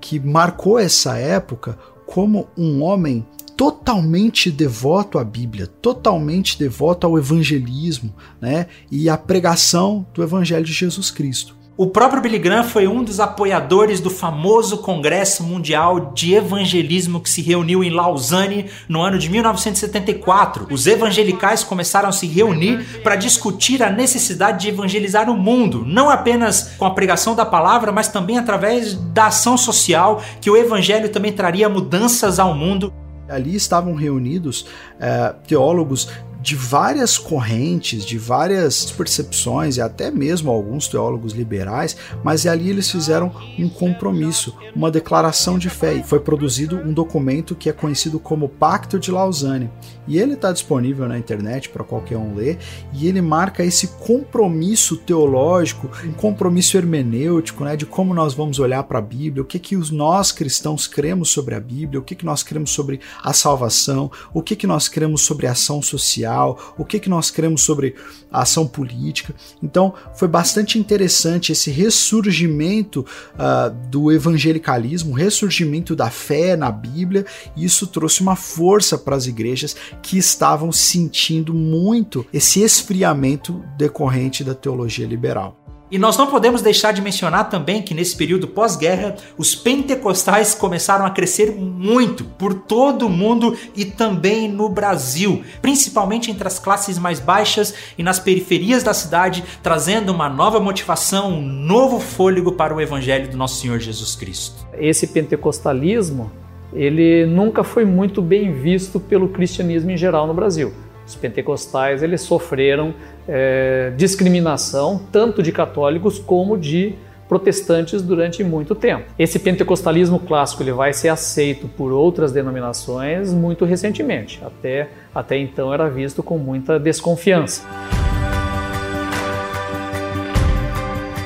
que 0.00 0.20
marcou 0.20 0.78
essa 0.78 1.16
época 1.16 1.78
como 2.06 2.48
um 2.56 2.82
homem 2.82 3.24
totalmente 3.56 4.52
devoto 4.52 5.18
à 5.18 5.24
Bíblia, 5.24 5.66
totalmente 5.66 6.56
devoto 6.56 7.06
ao 7.06 7.18
evangelismo, 7.18 8.14
né? 8.40 8.68
E 8.88 9.08
à 9.08 9.18
pregação 9.18 10.06
do 10.14 10.22
evangelho 10.22 10.64
de 10.64 10.72
Jesus 10.72 11.10
Cristo. 11.10 11.57
O 11.80 11.86
próprio 11.86 12.20
Billy 12.20 12.40
Graham 12.40 12.64
foi 12.64 12.88
um 12.88 13.04
dos 13.04 13.20
apoiadores 13.20 14.00
do 14.00 14.10
famoso 14.10 14.78
Congresso 14.78 15.44
Mundial 15.44 16.12
de 16.12 16.34
Evangelismo 16.34 17.20
que 17.20 17.30
se 17.30 17.40
reuniu 17.40 17.84
em 17.84 17.90
Lausanne 17.90 18.66
no 18.88 19.00
ano 19.00 19.16
de 19.16 19.30
1974. 19.30 20.66
Os 20.72 20.88
evangelicais 20.88 21.62
começaram 21.62 22.08
a 22.08 22.12
se 22.12 22.26
reunir 22.26 23.00
para 23.04 23.14
discutir 23.14 23.80
a 23.80 23.92
necessidade 23.92 24.62
de 24.62 24.70
evangelizar 24.70 25.30
o 25.30 25.36
mundo, 25.36 25.84
não 25.86 26.10
apenas 26.10 26.72
com 26.76 26.84
a 26.84 26.90
pregação 26.90 27.36
da 27.36 27.46
palavra, 27.46 27.92
mas 27.92 28.08
também 28.08 28.38
através 28.38 28.94
da 28.94 29.26
ação 29.26 29.56
social, 29.56 30.20
que 30.40 30.50
o 30.50 30.56
evangelho 30.56 31.08
também 31.10 31.32
traria 31.32 31.68
mudanças 31.68 32.40
ao 32.40 32.54
mundo. 32.54 32.92
Ali 33.28 33.54
estavam 33.54 33.94
reunidos 33.94 34.66
é, 34.98 35.32
teólogos 35.46 36.08
de 36.40 36.54
várias 36.54 37.18
correntes, 37.18 38.04
de 38.04 38.16
várias 38.16 38.90
percepções 38.90 39.76
e 39.76 39.80
até 39.80 40.10
mesmo 40.10 40.50
alguns 40.50 40.86
teólogos 40.86 41.32
liberais, 41.32 41.96
mas 42.22 42.46
ali 42.46 42.70
eles 42.70 42.90
fizeram 42.90 43.32
um 43.58 43.68
compromisso, 43.68 44.56
uma 44.74 44.90
declaração 44.90 45.58
de 45.58 45.68
fé. 45.68 45.94
E 45.94 46.02
foi 46.02 46.20
produzido 46.20 46.76
um 46.76 46.92
documento 46.92 47.54
que 47.54 47.68
é 47.68 47.72
conhecido 47.72 48.20
como 48.20 48.48
Pacto 48.48 48.98
de 48.98 49.10
Lausanne. 49.10 49.70
E 50.06 50.18
ele 50.18 50.34
está 50.34 50.52
disponível 50.52 51.08
na 51.08 51.18
internet 51.18 51.68
para 51.68 51.84
qualquer 51.84 52.16
um 52.16 52.34
ler, 52.34 52.58
e 52.92 53.08
ele 53.08 53.20
marca 53.20 53.64
esse 53.64 53.88
compromisso 53.88 54.96
teológico, 54.96 55.90
um 56.04 56.12
compromisso 56.12 56.76
hermenêutico, 56.76 57.64
né, 57.64 57.76
de 57.76 57.84
como 57.84 58.14
nós 58.14 58.32
vamos 58.32 58.58
olhar 58.58 58.82
para 58.84 58.98
a 58.98 59.02
Bíblia, 59.02 59.42
o 59.42 59.46
que 59.46 59.58
que 59.58 59.76
os 59.76 59.90
nós 59.90 60.32
cristãos 60.32 60.86
cremos 60.86 61.30
sobre 61.30 61.54
a 61.54 61.60
Bíblia, 61.60 62.00
o 62.00 62.02
que 62.02 62.14
que 62.14 62.24
nós 62.24 62.42
cremos 62.42 62.70
sobre 62.70 63.00
a 63.22 63.32
salvação, 63.32 64.10
o 64.32 64.42
que 64.42 64.56
que 64.56 64.66
nós 64.66 64.88
cremos 64.88 65.22
sobre 65.22 65.46
a 65.46 65.52
ação 65.52 65.82
social 65.82 66.27
social, 66.28 66.74
o 66.76 66.84
que, 66.84 67.00
que 67.00 67.08
nós 67.08 67.30
cremos 67.30 67.62
sobre 67.62 67.94
a 68.30 68.42
ação 68.42 68.66
política. 68.66 69.34
Então 69.62 69.94
foi 70.14 70.28
bastante 70.28 70.78
interessante 70.78 71.52
esse 71.52 71.70
ressurgimento 71.70 73.04
uh, 73.34 73.70
do 73.88 74.12
evangelicalismo, 74.12 75.14
ressurgimento 75.14 75.96
da 75.96 76.10
fé 76.10 76.56
na 76.56 76.70
Bíblia, 76.70 77.24
e 77.56 77.64
isso 77.64 77.86
trouxe 77.86 78.20
uma 78.20 78.36
força 78.36 78.98
para 78.98 79.16
as 79.16 79.26
igrejas 79.26 79.74
que 80.02 80.18
estavam 80.18 80.70
sentindo 80.70 81.54
muito 81.54 82.26
esse 82.32 82.60
esfriamento 82.60 83.64
decorrente 83.76 84.44
da 84.44 84.54
teologia 84.54 85.06
liberal. 85.06 85.67
E 85.90 85.98
nós 85.98 86.18
não 86.18 86.26
podemos 86.26 86.60
deixar 86.60 86.92
de 86.92 87.00
mencionar 87.00 87.48
também 87.48 87.80
que 87.80 87.94
nesse 87.94 88.14
período 88.14 88.46
pós-guerra, 88.46 89.16
os 89.38 89.54
pentecostais 89.54 90.54
começaram 90.54 91.06
a 91.06 91.10
crescer 91.10 91.50
muito 91.50 92.24
por 92.24 92.52
todo 92.52 93.06
o 93.06 93.10
mundo 93.10 93.56
e 93.74 93.86
também 93.86 94.48
no 94.48 94.68
Brasil, 94.68 95.42
principalmente 95.62 96.30
entre 96.30 96.46
as 96.46 96.58
classes 96.58 96.98
mais 96.98 97.20
baixas 97.20 97.74
e 97.96 98.02
nas 98.02 98.18
periferias 98.18 98.82
da 98.82 98.92
cidade, 98.92 99.42
trazendo 99.62 100.12
uma 100.12 100.28
nova 100.28 100.60
motivação, 100.60 101.32
um 101.32 101.42
novo 101.42 101.98
fôlego 101.98 102.52
para 102.52 102.74
o 102.74 102.80
evangelho 102.80 103.30
do 103.30 103.36
nosso 103.36 103.60
Senhor 103.60 103.78
Jesus 103.78 104.14
Cristo. 104.14 104.66
Esse 104.74 105.06
pentecostalismo, 105.06 106.30
ele 106.72 107.24
nunca 107.24 107.64
foi 107.64 107.86
muito 107.86 108.20
bem 108.20 108.52
visto 108.52 109.00
pelo 109.00 109.28
cristianismo 109.30 109.90
em 109.90 109.96
geral 109.96 110.26
no 110.26 110.34
Brasil. 110.34 110.70
Os 111.06 111.14
pentecostais 111.14 112.02
eles 112.02 112.20
sofreram 112.20 112.94
é, 113.28 113.92
discriminação 113.96 115.00
tanto 115.12 115.42
de 115.42 115.52
católicos 115.52 116.18
como 116.18 116.56
de 116.56 116.94
protestantes 117.28 118.00
durante 118.00 118.42
muito 118.42 118.74
tempo. 118.74 119.04
Esse 119.18 119.38
pentecostalismo 119.38 120.18
clássico 120.18 120.62
ele 120.62 120.72
vai 120.72 120.94
ser 120.94 121.10
aceito 121.10 121.68
por 121.68 121.92
outras 121.92 122.32
denominações 122.32 123.32
muito 123.32 123.66
recentemente. 123.66 124.40
Até, 124.42 124.88
até 125.14 125.36
então 125.36 125.72
era 125.72 125.88
visto 125.90 126.22
com 126.22 126.38
muita 126.38 126.80
desconfiança. 126.80 127.62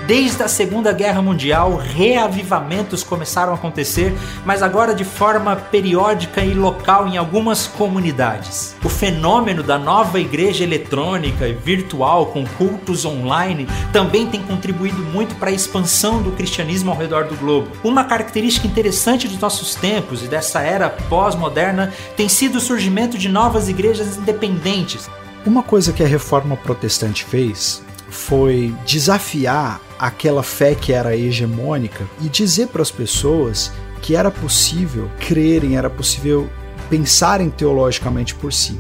Desde 0.07 0.43
a 0.43 0.49
Segunda 0.49 0.93
Guerra 0.93 1.23
Mundial, 1.23 1.77
reavivamentos 1.77 3.05
começaram 3.05 3.53
a 3.53 3.55
acontecer, 3.55 4.13
mas 4.45 4.61
agora 4.61 4.95
de 4.95 5.05
forma 5.05 5.55
periódica 5.55 6.45
e 6.45 6.53
local 6.55 7.07
em 7.07 7.17
algumas 7.17 7.69
comunidades. 7.69 8.75
O 8.85 8.89
fenômeno 8.89 9.63
da 9.63 9.79
nova 9.79 10.19
igreja 10.19 10.65
eletrônica 10.65 11.47
e 11.47 11.53
virtual 11.53 12.27
com 12.27 12.45
cultos 12.45 13.05
online 13.05 13.69
também 13.93 14.27
tem 14.27 14.43
contribuído 14.43 14.99
muito 14.99 15.37
para 15.37 15.51
a 15.51 15.55
expansão 15.55 16.21
do 16.21 16.33
cristianismo 16.33 16.91
ao 16.91 16.99
redor 16.99 17.27
do 17.27 17.37
globo. 17.37 17.69
Uma 17.85 18.03
característica 18.03 18.67
interessante 18.67 19.29
dos 19.29 19.39
nossos 19.39 19.77
tempos 19.77 20.25
e 20.25 20.27
dessa 20.27 20.61
era 20.63 20.91
pós-moderna 20.91 21.93
tem 22.17 22.29
sido 22.29 22.57
o 22.57 22.61
surgimento 22.61 23.17
de 23.17 23.29
novas 23.29 23.69
igrejas 23.69 24.17
independentes. 24.17 25.09
Uma 25.47 25.63
coisa 25.63 25.93
que 25.93 26.03
a 26.03 26.09
reforma 26.09 26.57
protestante 26.57 27.25
fez 27.25 27.83
foi 28.11 28.75
desafiar 28.85 29.81
aquela 30.03 30.43
fé 30.43 30.75
que 30.75 30.93
era 30.93 31.17
hegemônica 31.17 32.05
e 32.21 32.29
dizer 32.29 32.67
para 32.67 32.83
as 32.83 32.91
pessoas 32.91 33.71
que 34.01 34.17
era 34.17 34.33
possível 34.33 35.09
crerem, 35.21 35.77
era 35.77 35.89
possível 35.89 36.51
pensarem 36.91 37.49
teologicamente 37.49 38.35
por 38.35 38.53
si. 38.53 38.77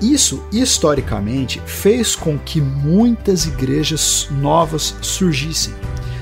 Isso, 0.00 0.44
historicamente, 0.52 1.60
fez 1.66 2.14
com 2.14 2.38
que 2.38 2.60
muitas 2.60 3.46
igrejas 3.46 4.28
novas 4.30 4.94
surgissem. 5.02 5.74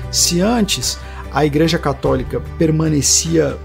Se 0.09 0.41
antes 0.41 0.97
a 1.31 1.45
Igreja 1.45 1.77
Católica 1.77 2.41
permanecia 2.57 3.55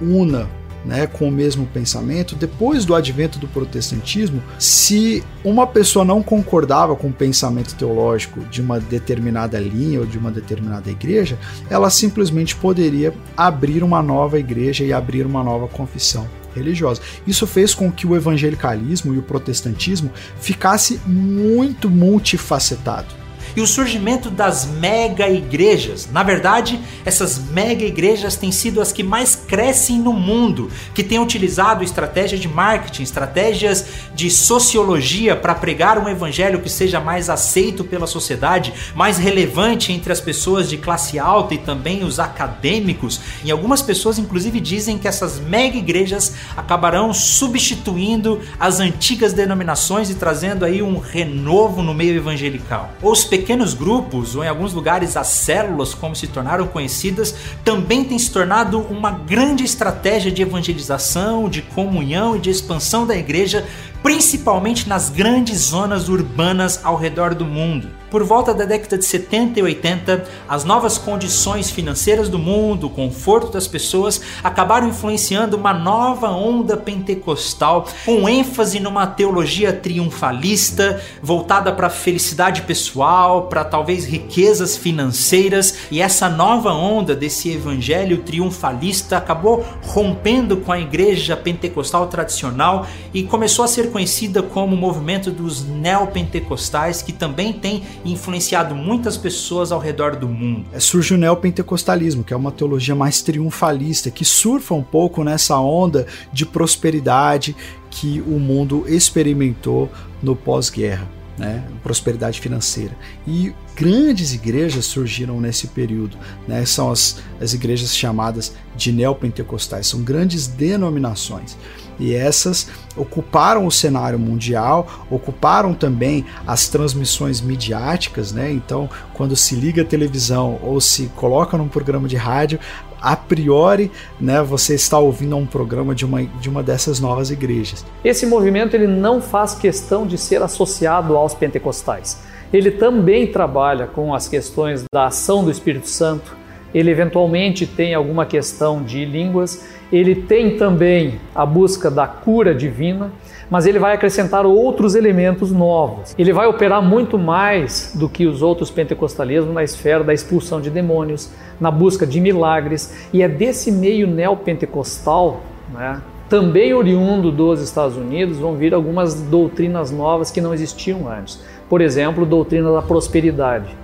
una 0.00 0.48
né, 0.84 1.06
com 1.06 1.28
o 1.28 1.32
mesmo 1.32 1.66
pensamento, 1.66 2.36
depois 2.36 2.84
do 2.84 2.94
advento 2.94 3.38
do 3.38 3.48
protestantismo, 3.48 4.42
se 4.58 5.24
uma 5.42 5.66
pessoa 5.66 6.04
não 6.04 6.22
concordava 6.22 6.94
com 6.94 7.08
o 7.08 7.12
pensamento 7.12 7.74
teológico 7.74 8.40
de 8.46 8.60
uma 8.60 8.78
determinada 8.78 9.58
linha 9.58 10.00
ou 10.00 10.06
de 10.06 10.18
uma 10.18 10.30
determinada 10.30 10.90
igreja, 10.90 11.38
ela 11.70 11.90
simplesmente 11.90 12.54
poderia 12.54 13.14
abrir 13.36 13.82
uma 13.82 14.02
nova 14.02 14.38
igreja 14.38 14.84
e 14.84 14.92
abrir 14.92 15.24
uma 15.26 15.42
nova 15.42 15.66
confissão 15.68 16.28
religiosa. 16.54 17.00
Isso 17.26 17.46
fez 17.46 17.74
com 17.74 17.90
que 17.90 18.06
o 18.06 18.14
evangelicalismo 18.14 19.12
e 19.14 19.18
o 19.18 19.22
protestantismo 19.22 20.10
ficasse 20.40 21.00
muito 21.06 21.90
multifacetado 21.90 23.23
e 23.56 23.60
o 23.60 23.66
surgimento 23.66 24.30
das 24.30 24.66
mega 24.66 25.28
igrejas. 25.28 26.08
Na 26.10 26.22
verdade, 26.22 26.80
essas 27.04 27.38
mega 27.38 27.84
igrejas 27.84 28.36
têm 28.36 28.50
sido 28.50 28.80
as 28.80 28.92
que 28.92 29.02
mais 29.02 29.34
crescem 29.36 29.98
no 29.98 30.12
mundo, 30.12 30.70
que 30.94 31.02
têm 31.02 31.18
utilizado 31.18 31.84
estratégias 31.84 32.40
de 32.40 32.48
marketing, 32.48 33.02
estratégias 33.02 33.84
de 34.14 34.30
sociologia 34.30 35.36
para 35.36 35.54
pregar 35.54 35.98
um 35.98 36.08
evangelho 36.08 36.60
que 36.60 36.68
seja 36.68 37.00
mais 37.00 37.30
aceito 37.30 37.84
pela 37.84 38.06
sociedade, 38.06 38.72
mais 38.94 39.18
relevante 39.18 39.92
entre 39.92 40.12
as 40.12 40.20
pessoas 40.20 40.68
de 40.68 40.76
classe 40.76 41.18
alta 41.18 41.54
e 41.54 41.58
também 41.58 42.04
os 42.04 42.18
acadêmicos. 42.18 43.20
E 43.44 43.50
algumas 43.50 43.82
pessoas, 43.82 44.18
inclusive, 44.18 44.60
dizem 44.60 44.98
que 44.98 45.08
essas 45.08 45.38
mega 45.40 45.76
igrejas 45.76 46.34
acabarão 46.56 47.12
substituindo 47.12 48.40
as 48.58 48.80
antigas 48.80 49.32
denominações 49.32 50.10
e 50.10 50.14
trazendo 50.14 50.64
aí 50.64 50.82
um 50.82 50.98
renovo 50.98 51.82
no 51.82 51.94
meio 51.94 52.16
evangelical. 52.16 52.92
Os 53.02 53.24
pequenos 53.44 53.74
grupos, 53.74 54.34
ou 54.34 54.42
em 54.42 54.48
alguns 54.48 54.72
lugares 54.72 55.18
as 55.18 55.26
células, 55.26 55.92
como 55.92 56.16
se 56.16 56.26
tornaram 56.26 56.66
conhecidas, 56.66 57.34
também 57.62 58.02
têm 58.02 58.18
se 58.18 58.30
tornado 58.30 58.78
uma 58.78 59.10
grande 59.10 59.62
estratégia 59.62 60.32
de 60.32 60.40
evangelização, 60.40 61.46
de 61.46 61.60
comunhão 61.60 62.34
e 62.36 62.38
de 62.38 62.48
expansão 62.48 63.06
da 63.06 63.14
igreja, 63.14 63.66
principalmente 64.04 64.86
nas 64.86 65.08
grandes 65.08 65.60
zonas 65.60 66.10
urbanas 66.10 66.78
ao 66.84 66.94
redor 66.94 67.34
do 67.34 67.46
mundo. 67.46 67.88
Por 68.10 68.22
volta 68.22 68.54
da 68.54 68.64
década 68.64 68.96
de 68.96 69.04
70 69.06 69.58
e 69.58 69.62
80, 69.64 70.24
as 70.48 70.62
novas 70.62 70.96
condições 70.96 71.70
financeiras 71.70 72.28
do 72.28 72.38
mundo, 72.38 72.86
o 72.86 72.90
conforto 72.90 73.50
das 73.50 73.66
pessoas, 73.66 74.20
acabaram 74.44 74.86
influenciando 74.86 75.56
uma 75.56 75.72
nova 75.72 76.30
onda 76.30 76.76
pentecostal 76.76 77.88
com 78.04 78.28
ênfase 78.28 78.78
numa 78.78 79.04
teologia 79.04 79.72
triunfalista, 79.72 81.02
voltada 81.20 81.72
para 81.72 81.88
a 81.88 81.90
felicidade 81.90 82.62
pessoal, 82.62 83.48
para 83.48 83.64
talvez 83.64 84.04
riquezas 84.04 84.76
financeiras, 84.76 85.78
e 85.90 86.00
essa 86.00 86.28
nova 86.28 86.72
onda 86.72 87.16
desse 87.16 87.50
evangelho 87.50 88.18
triunfalista 88.18 89.16
acabou 89.16 89.66
rompendo 89.82 90.58
com 90.58 90.70
a 90.70 90.78
igreja 90.78 91.36
pentecostal 91.36 92.06
tradicional 92.06 92.86
e 93.12 93.24
começou 93.24 93.64
a 93.64 93.68
ser 93.68 93.90
conhecida 93.94 94.42
como 94.42 94.74
o 94.74 94.76
movimento 94.76 95.30
dos 95.30 95.64
neopentecostais, 95.64 97.00
que 97.00 97.12
também 97.12 97.52
tem 97.52 97.84
influenciado 98.04 98.74
muitas 98.74 99.16
pessoas 99.16 99.70
ao 99.70 99.78
redor 99.78 100.16
do 100.16 100.26
mundo. 100.26 100.66
É, 100.72 100.80
surge 100.80 101.14
o 101.14 101.16
neopentecostalismo, 101.16 102.24
que 102.24 102.34
é 102.34 102.36
uma 102.36 102.50
teologia 102.50 102.96
mais 102.96 103.22
triunfalista, 103.22 104.10
que 104.10 104.24
surfa 104.24 104.74
um 104.74 104.82
pouco 104.82 105.22
nessa 105.22 105.56
onda 105.60 106.08
de 106.32 106.44
prosperidade 106.44 107.54
que 107.88 108.20
o 108.26 108.40
mundo 108.40 108.84
experimentou 108.88 109.88
no 110.20 110.34
pós-guerra. 110.34 111.08
Né, 111.36 111.66
prosperidade 111.82 112.40
financeira. 112.40 112.96
E 113.26 113.52
grandes 113.74 114.32
igrejas 114.32 114.84
surgiram 114.84 115.40
nesse 115.40 115.66
período. 115.66 116.16
Né, 116.46 116.64
são 116.64 116.92
as, 116.92 117.20
as 117.40 117.52
igrejas 117.52 117.96
chamadas 117.96 118.54
de 118.76 118.92
neopentecostais, 118.92 119.88
são 119.88 120.00
grandes 120.02 120.46
denominações. 120.46 121.56
E 121.98 122.14
essas 122.14 122.68
ocuparam 122.96 123.66
o 123.66 123.70
cenário 123.70 124.18
mundial, 124.18 125.06
ocuparam 125.10 125.74
também 125.74 126.24
as 126.46 126.68
transmissões 126.68 127.40
midiáticas, 127.40 128.32
né? 128.32 128.52
Então, 128.52 128.88
quando 129.12 129.36
se 129.36 129.54
liga 129.54 129.82
a 129.82 129.84
televisão 129.84 130.58
ou 130.62 130.80
se 130.80 131.06
coloca 131.16 131.56
num 131.56 131.68
programa 131.68 132.08
de 132.08 132.16
rádio, 132.16 132.58
a 133.04 133.14
priori, 133.14 133.90
né, 134.18 134.42
você 134.42 134.74
está 134.74 134.98
ouvindo 134.98 135.36
um 135.36 135.44
programa 135.44 135.94
de 135.94 136.06
uma, 136.06 136.22
de 136.22 136.48
uma 136.48 136.62
dessas 136.62 136.98
novas 136.98 137.30
igrejas. 137.30 137.84
Esse 138.02 138.24
movimento 138.24 138.74
ele 138.74 138.86
não 138.86 139.20
faz 139.20 139.54
questão 139.54 140.06
de 140.06 140.16
ser 140.16 140.42
associado 140.42 141.16
aos 141.16 141.34
pentecostais. 141.34 142.22
Ele 142.52 142.70
também 142.70 143.26
trabalha 143.26 143.86
com 143.86 144.14
as 144.14 144.26
questões 144.26 144.84
da 144.92 145.06
ação 145.06 145.44
do 145.44 145.50
Espírito 145.50 145.88
Santo. 145.88 146.34
Ele 146.72 146.90
eventualmente 146.90 147.66
tem 147.66 147.94
alguma 147.94 148.24
questão 148.24 148.82
de 148.82 149.04
línguas 149.04 149.62
ele 149.92 150.14
tem 150.14 150.56
também 150.56 151.20
a 151.32 151.46
busca 151.46 151.88
da 151.88 152.04
cura 152.06 152.52
divina, 152.52 153.12
mas 153.50 153.66
ele 153.66 153.78
vai 153.78 153.94
acrescentar 153.94 154.46
outros 154.46 154.94
elementos 154.94 155.50
novos. 155.50 156.14
Ele 156.18 156.32
vai 156.32 156.46
operar 156.46 156.82
muito 156.82 157.18
mais 157.18 157.92
do 157.94 158.08
que 158.08 158.26
os 158.26 158.42
outros 158.42 158.70
pentecostalismos 158.70 159.54
na 159.54 159.62
esfera 159.62 160.02
da 160.02 160.14
expulsão 160.14 160.60
de 160.60 160.70
demônios, 160.70 161.30
na 161.60 161.70
busca 161.70 162.06
de 162.06 162.20
milagres, 162.20 163.08
e 163.12 163.22
é 163.22 163.28
desse 163.28 163.70
meio 163.70 164.06
neopentecostal, 164.06 165.40
né, 165.72 166.00
também 166.28 166.72
oriundo 166.72 167.30
dos 167.30 167.60
Estados 167.60 167.96
Unidos, 167.96 168.38
vão 168.38 168.54
vir 168.54 168.74
algumas 168.74 169.14
doutrinas 169.14 169.90
novas 169.90 170.30
que 170.30 170.40
não 170.40 170.54
existiam 170.54 171.08
antes. 171.08 171.40
Por 171.68 171.80
exemplo, 171.80 172.24
doutrina 172.24 172.72
da 172.72 172.82
prosperidade. 172.82 173.76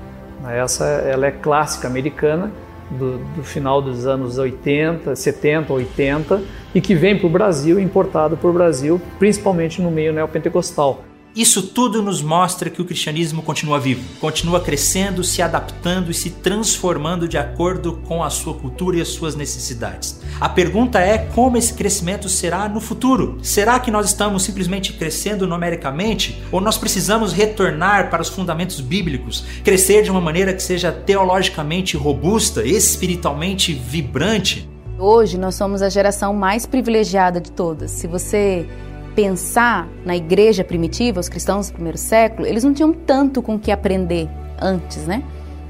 Essa 0.48 0.84
ela 0.84 1.26
é 1.26 1.30
clássica 1.30 1.86
americana, 1.86 2.50
do, 2.90 3.18
do, 3.37 3.42
final 3.42 3.81
dos 3.81 4.07
anos 4.07 4.38
80, 4.38 5.14
70, 5.14 5.72
80 5.72 6.42
e 6.74 6.81
que 6.81 6.94
vem 6.94 7.16
para 7.16 7.26
o 7.26 7.31
Brasil, 7.31 7.79
importado 7.79 8.37
para 8.37 8.50
o 8.50 8.53
Brasil, 8.53 9.00
principalmente 9.18 9.81
no 9.81 9.90
meio 9.90 10.12
neopentecostal. 10.12 11.05
Isso 11.34 11.62
tudo 11.62 12.02
nos 12.02 12.20
mostra 12.20 12.68
que 12.68 12.82
o 12.82 12.84
cristianismo 12.84 13.40
continua 13.40 13.78
vivo, 13.78 14.02
continua 14.18 14.60
crescendo, 14.60 15.22
se 15.22 15.40
adaptando 15.40 16.10
e 16.10 16.14
se 16.14 16.30
transformando 16.30 17.28
de 17.28 17.38
acordo 17.38 18.00
com 18.04 18.24
a 18.24 18.28
sua 18.28 18.54
cultura 18.54 18.96
e 18.96 19.00
as 19.00 19.08
suas 19.08 19.36
necessidades. 19.36 20.20
A 20.40 20.48
pergunta 20.48 20.98
é 20.98 21.18
como 21.18 21.56
esse 21.56 21.74
crescimento 21.74 22.28
será 22.28 22.68
no 22.68 22.80
futuro? 22.80 23.38
Será 23.42 23.78
que 23.78 23.92
nós 23.92 24.06
estamos 24.06 24.42
simplesmente 24.42 24.92
crescendo 24.94 25.46
numericamente 25.46 26.42
ou 26.50 26.60
nós 26.60 26.76
precisamos 26.76 27.32
retornar 27.32 28.10
para 28.10 28.22
os 28.22 28.28
fundamentos 28.28 28.80
bíblicos, 28.80 29.44
crescer 29.62 30.02
de 30.02 30.10
uma 30.10 30.20
maneira 30.20 30.52
que 30.52 30.62
seja 30.62 30.90
teologicamente 30.90 31.96
robusta, 31.96 32.64
espiritualmente 32.64 33.72
vibrante? 33.72 34.68
Hoje 34.98 35.38
nós 35.38 35.54
somos 35.54 35.80
a 35.80 35.88
geração 35.88 36.34
mais 36.34 36.66
privilegiada 36.66 37.40
de 37.40 37.52
todas. 37.52 37.92
Se 37.92 38.08
você 38.08 38.66
pensar 39.14 39.88
na 40.04 40.16
igreja 40.16 40.64
primitiva, 40.64 41.20
os 41.20 41.28
cristãos 41.28 41.68
do 41.68 41.74
primeiro 41.74 41.98
século, 41.98 42.46
eles 42.46 42.64
não 42.64 42.72
tinham 42.72 42.92
tanto 42.92 43.42
com 43.42 43.54
o 43.54 43.58
que 43.58 43.70
aprender 43.70 44.28
antes, 44.60 45.06
né? 45.06 45.22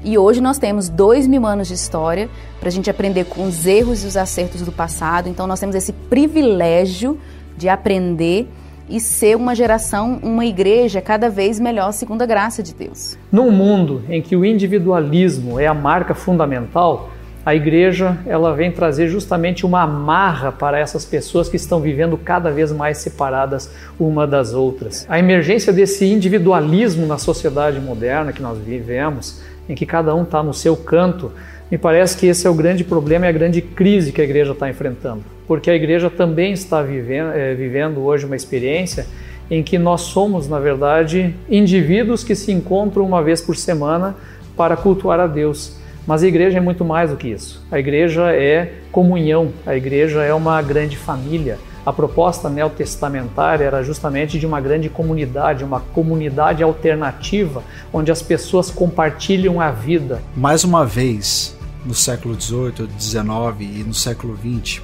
E 0.03 0.17
hoje 0.17 0.41
nós 0.41 0.57
temos 0.57 0.89
dois 0.89 1.27
mil 1.27 1.45
anos 1.45 1.67
de 1.67 1.75
história 1.75 2.27
para 2.59 2.69
a 2.69 2.71
gente 2.71 2.89
aprender 2.89 3.25
com 3.25 3.43
os 3.43 3.67
erros 3.67 4.03
e 4.03 4.07
os 4.07 4.17
acertos 4.17 4.61
do 4.61 4.71
passado. 4.71 5.29
Então 5.29 5.45
nós 5.45 5.59
temos 5.59 5.75
esse 5.75 5.93
privilégio 5.93 7.19
de 7.55 7.69
aprender 7.69 8.47
e 8.89 8.99
ser 8.99 9.37
uma 9.37 9.53
geração, 9.53 10.19
uma 10.23 10.43
igreja 10.43 11.01
cada 11.01 11.29
vez 11.29 11.59
melhor 11.59 11.91
segundo 11.93 12.23
a 12.23 12.25
graça 12.25 12.63
de 12.63 12.73
Deus. 12.73 13.17
Num 13.31 13.51
mundo 13.51 14.03
em 14.09 14.21
que 14.23 14.35
o 14.35 14.43
individualismo 14.43 15.59
é 15.59 15.67
a 15.67 15.73
marca 15.73 16.15
fundamental, 16.15 17.10
a 17.45 17.55
igreja 17.55 18.19
ela 18.25 18.53
vem 18.53 18.71
trazer 18.71 19.07
justamente 19.07 19.65
uma 19.65 19.81
amarra 19.81 20.51
para 20.51 20.77
essas 20.77 21.03
pessoas 21.03 21.49
que 21.49 21.55
estão 21.55 21.79
vivendo 21.79 22.15
cada 22.17 22.51
vez 22.51 22.71
mais 22.71 22.99
separadas 22.99 23.71
uma 23.99 24.27
das 24.27 24.53
outras. 24.53 25.05
A 25.09 25.17
emergência 25.17 25.73
desse 25.73 26.05
individualismo 26.05 27.07
na 27.07 27.17
sociedade 27.17 27.79
moderna 27.79 28.31
que 28.31 28.41
nós 28.41 28.59
vivemos, 28.59 29.41
em 29.67 29.73
que 29.73 29.85
cada 29.85 30.13
um 30.13 30.23
está 30.23 30.43
no 30.43 30.53
seu 30.53 30.77
canto, 30.77 31.31
me 31.71 31.77
parece 31.77 32.17
que 32.17 32.27
esse 32.27 32.45
é 32.45 32.49
o 32.49 32.53
grande 32.53 32.83
problema 32.83 33.25
e 33.25 33.29
a 33.29 33.31
grande 33.31 33.61
crise 33.61 34.11
que 34.11 34.21
a 34.21 34.23
igreja 34.23 34.51
está 34.51 34.69
enfrentando. 34.69 35.23
Porque 35.47 35.71
a 35.71 35.75
igreja 35.75 36.09
também 36.09 36.53
está 36.53 36.81
vivendo, 36.81 37.31
é, 37.31 37.55
vivendo 37.55 38.01
hoje 38.01 38.25
uma 38.25 38.35
experiência 38.35 39.07
em 39.49 39.63
que 39.63 39.79
nós 39.79 40.01
somos, 40.01 40.47
na 40.47 40.59
verdade, 40.59 41.33
indivíduos 41.49 42.23
que 42.23 42.35
se 42.35 42.51
encontram 42.51 43.05
uma 43.05 43.23
vez 43.23 43.41
por 43.41 43.55
semana 43.55 44.15
para 44.55 44.77
cultuar 44.77 45.19
a 45.19 45.27
Deus. 45.27 45.80
Mas 46.05 46.23
a 46.23 46.27
igreja 46.27 46.57
é 46.57 46.61
muito 46.61 46.83
mais 46.83 47.11
do 47.11 47.17
que 47.17 47.27
isso. 47.27 47.63
A 47.71 47.79
igreja 47.79 48.31
é 48.31 48.73
comunhão, 48.91 49.51
a 49.65 49.75
igreja 49.75 50.23
é 50.23 50.33
uma 50.33 50.61
grande 50.61 50.97
família. 50.97 51.59
A 51.85 51.91
proposta 51.91 52.49
neotestamentária 52.49 53.65
era 53.65 53.83
justamente 53.83 54.39
de 54.39 54.45
uma 54.45 54.61
grande 54.61 54.89
comunidade, 54.89 55.63
uma 55.63 55.79
comunidade 55.79 56.61
alternativa, 56.61 57.63
onde 57.91 58.11
as 58.11 58.21
pessoas 58.21 58.69
compartilham 58.69 59.59
a 59.59 59.71
vida. 59.71 60.21
Mais 60.35 60.63
uma 60.63 60.85
vez, 60.85 61.57
no 61.83 61.95
século 61.95 62.39
XVIII, 62.39 62.87
XIX 62.99 63.25
e 63.59 63.83
no 63.83 63.93
século 63.93 64.37
XX, 64.37 64.81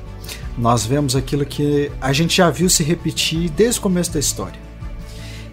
nós 0.57 0.85
vemos 0.85 1.15
aquilo 1.15 1.45
que 1.45 1.91
a 2.01 2.11
gente 2.11 2.37
já 2.37 2.49
viu 2.49 2.67
se 2.67 2.83
repetir 2.83 3.49
desde 3.51 3.79
o 3.79 3.83
começo 3.83 4.11
da 4.11 4.19
história. 4.19 4.59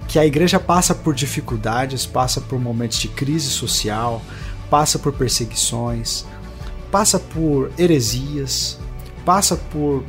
Que 0.09 0.18
a 0.18 0.24
igreja 0.24 0.59
passa 0.59 0.95
por 0.95 1.14
dificuldades, 1.14 2.07
passa 2.07 2.41
por 2.41 2.59
momentos 2.59 2.99
de 2.99 3.09
crise 3.09 3.51
social, 3.51 4.22
passa 4.75 4.99
por 4.99 5.12
perseguições, 5.12 6.27
passa 6.91 7.16
por 7.16 7.70
heresias, 7.79 8.77
passa 9.25 9.55
por 9.57 10.03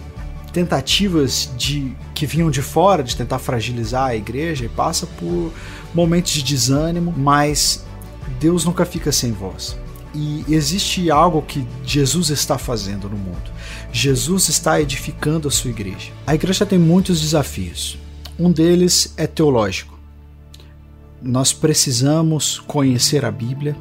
tentativas 0.52 1.52
de 1.56 1.96
que 2.16 2.26
vinham 2.26 2.50
de 2.50 2.64
fora 2.64 3.04
de 3.04 3.16
tentar 3.16 3.38
fragilizar 3.38 4.08
a 4.08 4.16
igreja 4.16 4.66
e 4.66 4.70
passa 4.70 5.06
por 5.06 5.54
momentos 5.94 6.32
de 6.32 6.42
desânimo, 6.42 7.14
mas 7.16 7.86
Deus 8.40 8.66
nunca 8.66 8.88
fica 8.88 9.12
sem 9.12 9.32
voz. 9.32 9.78
E 10.16 10.44
existe 10.50 11.12
algo 11.12 11.44
que 11.44 11.68
Jesus 11.84 12.32
está 12.32 12.58
fazendo 12.58 13.08
no 13.08 13.18
mundo. 13.18 13.52
Jesus 13.94 14.50
está 14.50 14.82
edificando 14.82 15.48
a 15.48 15.52
sua 15.52 15.70
igreja. 15.70 16.12
A 16.26 16.34
igreja 16.34 16.66
tem 16.66 16.80
muitos 16.80 17.22
desafios. 17.22 18.00
Um 18.40 18.52
deles 18.52 19.14
é 19.16 19.28
teológico. 19.28 19.94
Nós 21.22 21.54
precisamos 21.54 22.58
conhecer 22.66 23.24
a 23.26 23.30
Bíblia, 23.30 23.78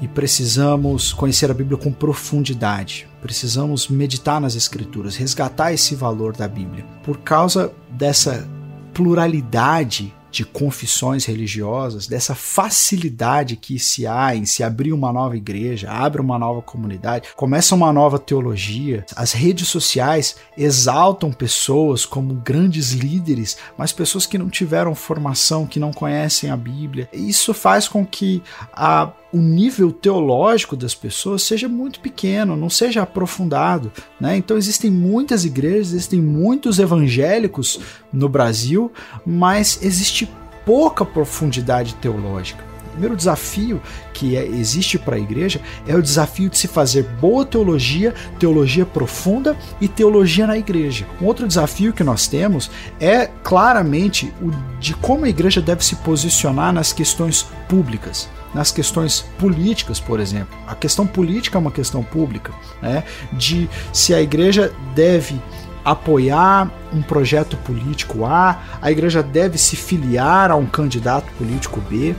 e 0.00 0.08
precisamos 0.08 1.12
conhecer 1.12 1.50
a 1.50 1.54
Bíblia 1.54 1.78
com 1.78 1.92
profundidade. 1.92 3.08
Precisamos 3.20 3.88
meditar 3.88 4.40
nas 4.40 4.54
Escrituras, 4.54 5.16
resgatar 5.16 5.72
esse 5.72 5.94
valor 5.94 6.36
da 6.36 6.46
Bíblia. 6.46 6.84
Por 7.02 7.18
causa 7.18 7.72
dessa 7.90 8.46
pluralidade 8.92 10.14
de 10.36 10.44
confissões 10.44 11.24
religiosas, 11.24 12.06
dessa 12.06 12.34
facilidade 12.34 13.56
que 13.56 13.78
se 13.78 14.06
há 14.06 14.36
em 14.36 14.44
se 14.44 14.62
abrir 14.62 14.92
uma 14.92 15.10
nova 15.10 15.34
igreja, 15.34 15.90
abre 15.90 16.20
uma 16.20 16.38
nova 16.38 16.60
comunidade, 16.60 17.28
começa 17.34 17.74
uma 17.74 17.90
nova 17.90 18.18
teologia. 18.18 19.06
As 19.16 19.32
redes 19.32 19.68
sociais 19.68 20.36
exaltam 20.56 21.32
pessoas 21.32 22.04
como 22.04 22.34
grandes 22.34 22.92
líderes, 22.92 23.56
mas 23.78 23.92
pessoas 23.92 24.26
que 24.26 24.36
não 24.36 24.50
tiveram 24.50 24.94
formação, 24.94 25.66
que 25.66 25.80
não 25.80 25.90
conhecem 25.90 26.50
a 26.50 26.56
Bíblia. 26.56 27.08
Isso 27.14 27.54
faz 27.54 27.88
com 27.88 28.04
que 28.04 28.42
a 28.74 29.10
o 29.32 29.38
nível 29.38 29.90
teológico 29.92 30.76
das 30.76 30.94
pessoas 30.94 31.42
seja 31.42 31.68
muito 31.68 32.00
pequeno, 32.00 32.56
não 32.56 32.70
seja 32.70 33.02
aprofundado. 33.02 33.92
Né? 34.20 34.36
Então 34.36 34.56
existem 34.56 34.90
muitas 34.90 35.44
igrejas, 35.44 35.88
existem 35.88 36.20
muitos 36.20 36.78
evangélicos 36.78 37.80
no 38.12 38.28
Brasil, 38.28 38.90
mas 39.26 39.80
existe 39.82 40.30
pouca 40.64 41.04
profundidade 41.04 41.94
teológica. 41.96 42.64
O 42.86 42.90
primeiro 42.96 43.16
desafio 43.16 43.82
que 44.14 44.36
é, 44.38 44.46
existe 44.46 44.98
para 44.98 45.16
a 45.16 45.18
igreja 45.18 45.60
é 45.86 45.94
o 45.94 46.00
desafio 46.00 46.48
de 46.48 46.56
se 46.56 46.66
fazer 46.66 47.02
boa 47.20 47.44
teologia, 47.44 48.14
teologia 48.38 48.86
profunda 48.86 49.54
e 49.82 49.86
teologia 49.86 50.46
na 50.46 50.56
igreja. 50.56 51.06
Um 51.20 51.26
outro 51.26 51.46
desafio 51.46 51.92
que 51.92 52.02
nós 52.02 52.26
temos 52.26 52.70
é 52.98 53.26
claramente 53.44 54.32
o 54.40 54.50
de 54.80 54.94
como 54.94 55.26
a 55.26 55.28
igreja 55.28 55.60
deve 55.60 55.84
se 55.84 55.96
posicionar 55.96 56.72
nas 56.72 56.90
questões 56.90 57.46
públicas 57.68 58.30
nas 58.56 58.72
questões 58.72 59.20
políticas, 59.38 60.00
por 60.00 60.18
exemplo. 60.18 60.58
A 60.66 60.74
questão 60.74 61.06
política 61.06 61.58
é 61.58 61.60
uma 61.60 61.70
questão 61.70 62.02
pública, 62.02 62.54
né? 62.80 63.04
de 63.30 63.68
se 63.92 64.14
a 64.14 64.22
igreja 64.22 64.72
deve 64.94 65.38
apoiar 65.84 66.70
um 66.90 67.02
projeto 67.02 67.54
político 67.58 68.24
A, 68.24 68.58
a 68.80 68.90
igreja 68.90 69.22
deve 69.22 69.58
se 69.58 69.76
filiar 69.76 70.50
a 70.50 70.56
um 70.56 70.64
candidato 70.64 71.30
político 71.34 71.82
B. 71.82 72.16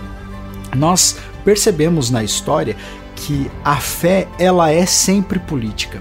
Nós 0.75 1.17
percebemos 1.43 2.11
na 2.11 2.23
história 2.23 2.77
que 3.15 3.49
a 3.65 3.77
fé 3.77 4.27
ela 4.37 4.69
é 4.69 4.85
sempre 4.85 5.39
política, 5.39 5.99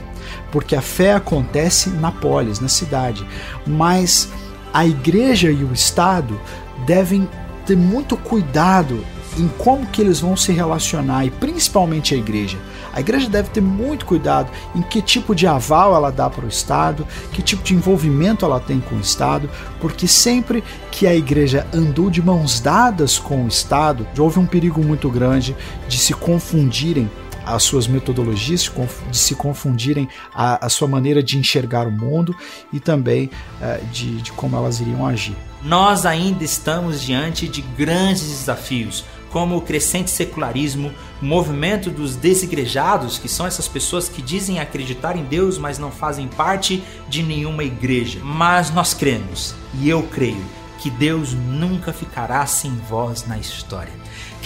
porque 0.53 0.76
a 0.76 0.82
fé 0.82 1.14
acontece 1.14 1.89
na 1.89 2.12
polis, 2.12 2.61
na 2.61 2.68
cidade, 2.68 3.26
mas 3.66 4.28
a 4.70 4.87
igreja 4.87 5.51
e 5.51 5.64
o 5.64 5.72
Estado 5.72 6.39
devem 6.87 7.26
ter 7.64 7.76
muito 7.76 8.18
cuidado 8.18 9.03
em 9.37 9.49
como 9.59 9.87
que 9.87 10.01
eles 10.01 10.20
vão 10.20 10.37
se 10.37 10.53
relacionar 10.53 11.24
e 11.24 11.30
principalmente 11.30 12.14
a 12.14 12.18
igreja. 12.18 12.59
A 12.93 13.01
igreja 13.01 13.28
deve 13.28 13.51
ter 13.51 13.61
muito 13.61 14.07
cuidado 14.07 14.51
em 14.74 14.82
que 14.82 15.03
tipo 15.03 15.34
de 15.34 15.47
aval 15.47 15.95
ela 15.95 16.11
dá 16.11 16.30
para 16.30 16.45
o 16.45 16.49
Estado, 16.49 17.07
que 17.32 17.43
tipo 17.43 17.62
de 17.62 17.74
envolvimento 17.74 18.45
ela 18.45 18.59
tem 18.59 18.80
com 18.80 18.97
o 18.97 19.01
Estado, 19.01 19.51
porque 19.80 20.09
sempre 20.09 20.64
que 20.91 21.07
a 21.07 21.14
igreja 21.14 21.66
andou 21.72 22.09
de 22.09 22.22
mãos 22.22 22.61
dadas 22.61 23.18
com 23.18 23.45
o 23.45 23.49
Estado, 23.49 24.07
houve 24.18 24.39
um 24.39 24.47
perigo 24.47 24.82
muito 24.82 25.11
grande 25.11 25.55
de 25.89 25.99
se 25.99 26.14
confundirem 26.14 27.11
as 27.47 27.62
suas 27.62 27.87
metodologias, 27.87 28.70
de 29.11 29.16
se 29.16 29.34
confundirem 29.37 30.09
a, 30.34 30.66
a 30.66 30.68
sua 30.68 30.89
maneira 30.89 31.22
de 31.22 31.39
enxergar 31.39 31.87
o 31.87 31.93
mundo 31.93 32.34
e 32.72 32.80
também 32.80 33.30
uh, 33.61 33.87
de, 33.87 34.20
de 34.20 34.32
como 34.32 34.57
elas 34.57 34.80
iriam 34.80 35.07
agir. 35.07 35.37
Nós 35.62 36.05
ainda 36.05 36.43
estamos 36.43 37.01
diante 37.01 37.47
de 37.47 37.62
grandes 37.62 38.22
desafios 38.22 39.05
como 39.37 39.59
o 39.59 39.61
crescente 39.61 40.11
secularismo, 40.11 40.91
o 41.20 41.24
movimento 41.26 41.91
dos 41.91 42.16
desigrejados, 42.16 43.18
que 43.18 43.28
são 43.28 43.47
essas 43.47 43.68
pessoas 43.68 44.09
que 44.09 44.22
dizem 44.22 44.61
acreditar 44.61 45.14
em 45.14 45.24
Deus, 45.24 45.59
mas 45.59 45.78
não 45.78 45.91
fazem 45.91 46.26
parte 46.26 46.82
de 47.07 47.22
nenhuma 47.22 47.62
igreja. 47.62 48.18
Mas 48.24 48.70
nós 48.70 48.95
cremos, 48.95 49.55
e 49.74 49.91
eu 49.91 50.03
creio, 50.05 50.43
que 50.78 50.89
Deus 50.89 51.34
nunca 51.34 51.93
ficará 51.93 52.47
sem 52.47 52.74
voz 52.89 53.26
na 53.26 53.37
história 53.37 53.93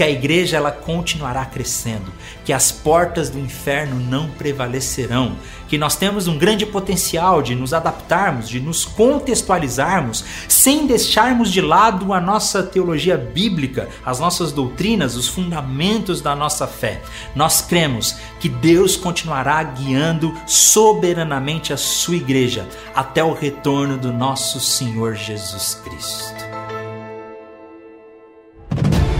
que 0.00 0.04
a 0.04 0.08
igreja 0.08 0.56
ela 0.56 0.72
continuará 0.72 1.44
crescendo, 1.44 2.10
que 2.42 2.54
as 2.54 2.72
portas 2.72 3.28
do 3.28 3.38
inferno 3.38 4.00
não 4.00 4.30
prevalecerão, 4.30 5.36
que 5.68 5.76
nós 5.76 5.94
temos 5.94 6.26
um 6.26 6.38
grande 6.38 6.64
potencial 6.64 7.42
de 7.42 7.54
nos 7.54 7.74
adaptarmos, 7.74 8.48
de 8.48 8.60
nos 8.60 8.86
contextualizarmos, 8.86 10.24
sem 10.48 10.86
deixarmos 10.86 11.52
de 11.52 11.60
lado 11.60 12.14
a 12.14 12.18
nossa 12.20 12.62
teologia 12.62 13.18
bíblica, 13.18 13.90
as 14.02 14.18
nossas 14.18 14.52
doutrinas, 14.52 15.16
os 15.16 15.28
fundamentos 15.28 16.22
da 16.22 16.34
nossa 16.34 16.66
fé. 16.66 17.02
Nós 17.34 17.60
cremos 17.60 18.16
que 18.40 18.48
Deus 18.48 18.96
continuará 18.96 19.62
guiando 19.62 20.34
soberanamente 20.46 21.74
a 21.74 21.76
sua 21.76 22.16
igreja 22.16 22.66
até 22.94 23.22
o 23.22 23.34
retorno 23.34 23.98
do 23.98 24.10
nosso 24.10 24.60
Senhor 24.60 25.14
Jesus 25.14 25.78
Cristo. 25.84 26.39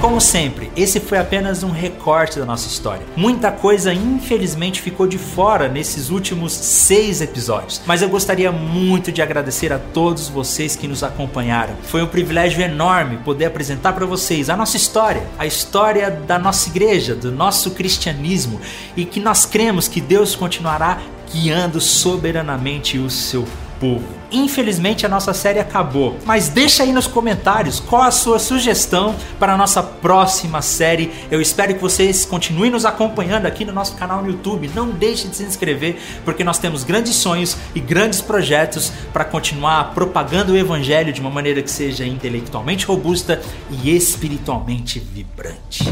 Como 0.01 0.19
sempre, 0.19 0.73
esse 0.75 0.99
foi 0.99 1.19
apenas 1.19 1.63
um 1.63 1.71
recorte 1.71 2.39
da 2.39 2.47
nossa 2.47 2.67
história. 2.67 3.05
Muita 3.15 3.53
coisa, 3.53 3.93
infelizmente, 3.93 4.81
ficou 4.81 5.07
de 5.07 5.19
fora 5.19 5.69
nesses 5.69 6.09
últimos 6.09 6.55
seis 6.55 7.21
episódios, 7.21 7.83
mas 7.85 8.01
eu 8.01 8.09
gostaria 8.09 8.51
muito 8.51 9.13
de 9.13 9.21
agradecer 9.21 9.75
a 9.75 9.79
todos 9.79 10.27
vocês 10.27 10.75
que 10.75 10.89
nos 10.89 11.05
acompanharam. 11.05 11.77
Foi 11.83 12.03
um 12.03 12.07
privilégio 12.07 12.63
enorme 12.63 13.19
poder 13.19 13.45
apresentar 13.45 13.93
para 13.93 14.07
vocês 14.07 14.49
a 14.49 14.57
nossa 14.57 14.79
história, 14.79 15.23
a 15.39 15.45
história 15.45 16.11
da 16.11 16.39
nossa 16.39 16.71
igreja, 16.71 17.15
do 17.15 17.31
nosso 17.31 17.73
cristianismo 17.73 18.59
e 18.97 19.05
que 19.05 19.21
nós 19.21 19.45
cremos 19.45 19.87
que 19.87 20.01
Deus 20.01 20.35
continuará 20.35 20.99
guiando 21.31 21.79
soberanamente 21.79 22.97
o 22.97 23.11
seu 23.11 23.47
povo. 23.79 24.20
Infelizmente 24.33 25.05
a 25.05 25.09
nossa 25.09 25.33
série 25.33 25.59
acabou, 25.59 26.17
mas 26.25 26.49
deixa 26.49 26.83
aí 26.83 26.93
nos 26.93 27.07
comentários 27.07 27.81
qual 27.81 28.03
a 28.03 28.11
sua 28.11 28.39
sugestão 28.39 29.15
para 29.39 29.55
a 29.55 29.57
nossa 29.57 29.83
próxima 29.83 30.63
série. 30.63 31.11
Eu 31.31 31.41
espero 31.41 31.75
que 31.75 31.81
vocês 31.81 32.25
continuem 32.25 32.71
nos 32.71 32.85
acompanhando 32.85 33.47
aqui 33.47 33.65
no 33.65 33.73
nosso 33.73 33.97
canal 33.97 34.23
no 34.23 34.31
YouTube. 34.31 34.71
Não 34.75 34.91
deixe 34.91 35.29
de 35.29 35.37
se 35.37 35.43
inscrever, 35.43 35.97
porque 36.25 36.45
nós 36.45 36.59
temos 36.59 36.85
grandes 36.85 37.15
sonhos 37.17 37.57
e 37.75 37.81
grandes 37.81 38.21
projetos 38.21 38.93
para 39.13 39.25
continuar 39.25 39.93
propagando 39.95 40.53
o 40.53 40.57
evangelho 40.57 41.13
de 41.13 41.21
uma 41.21 41.31
maneira 41.31 41.63
que 41.63 41.71
seja 41.71 42.07
intelectualmente 42.07 42.87
robusta 42.87 43.41
e 43.71 43.95
espiritualmente 43.95 44.99
vibrante. 45.01 45.85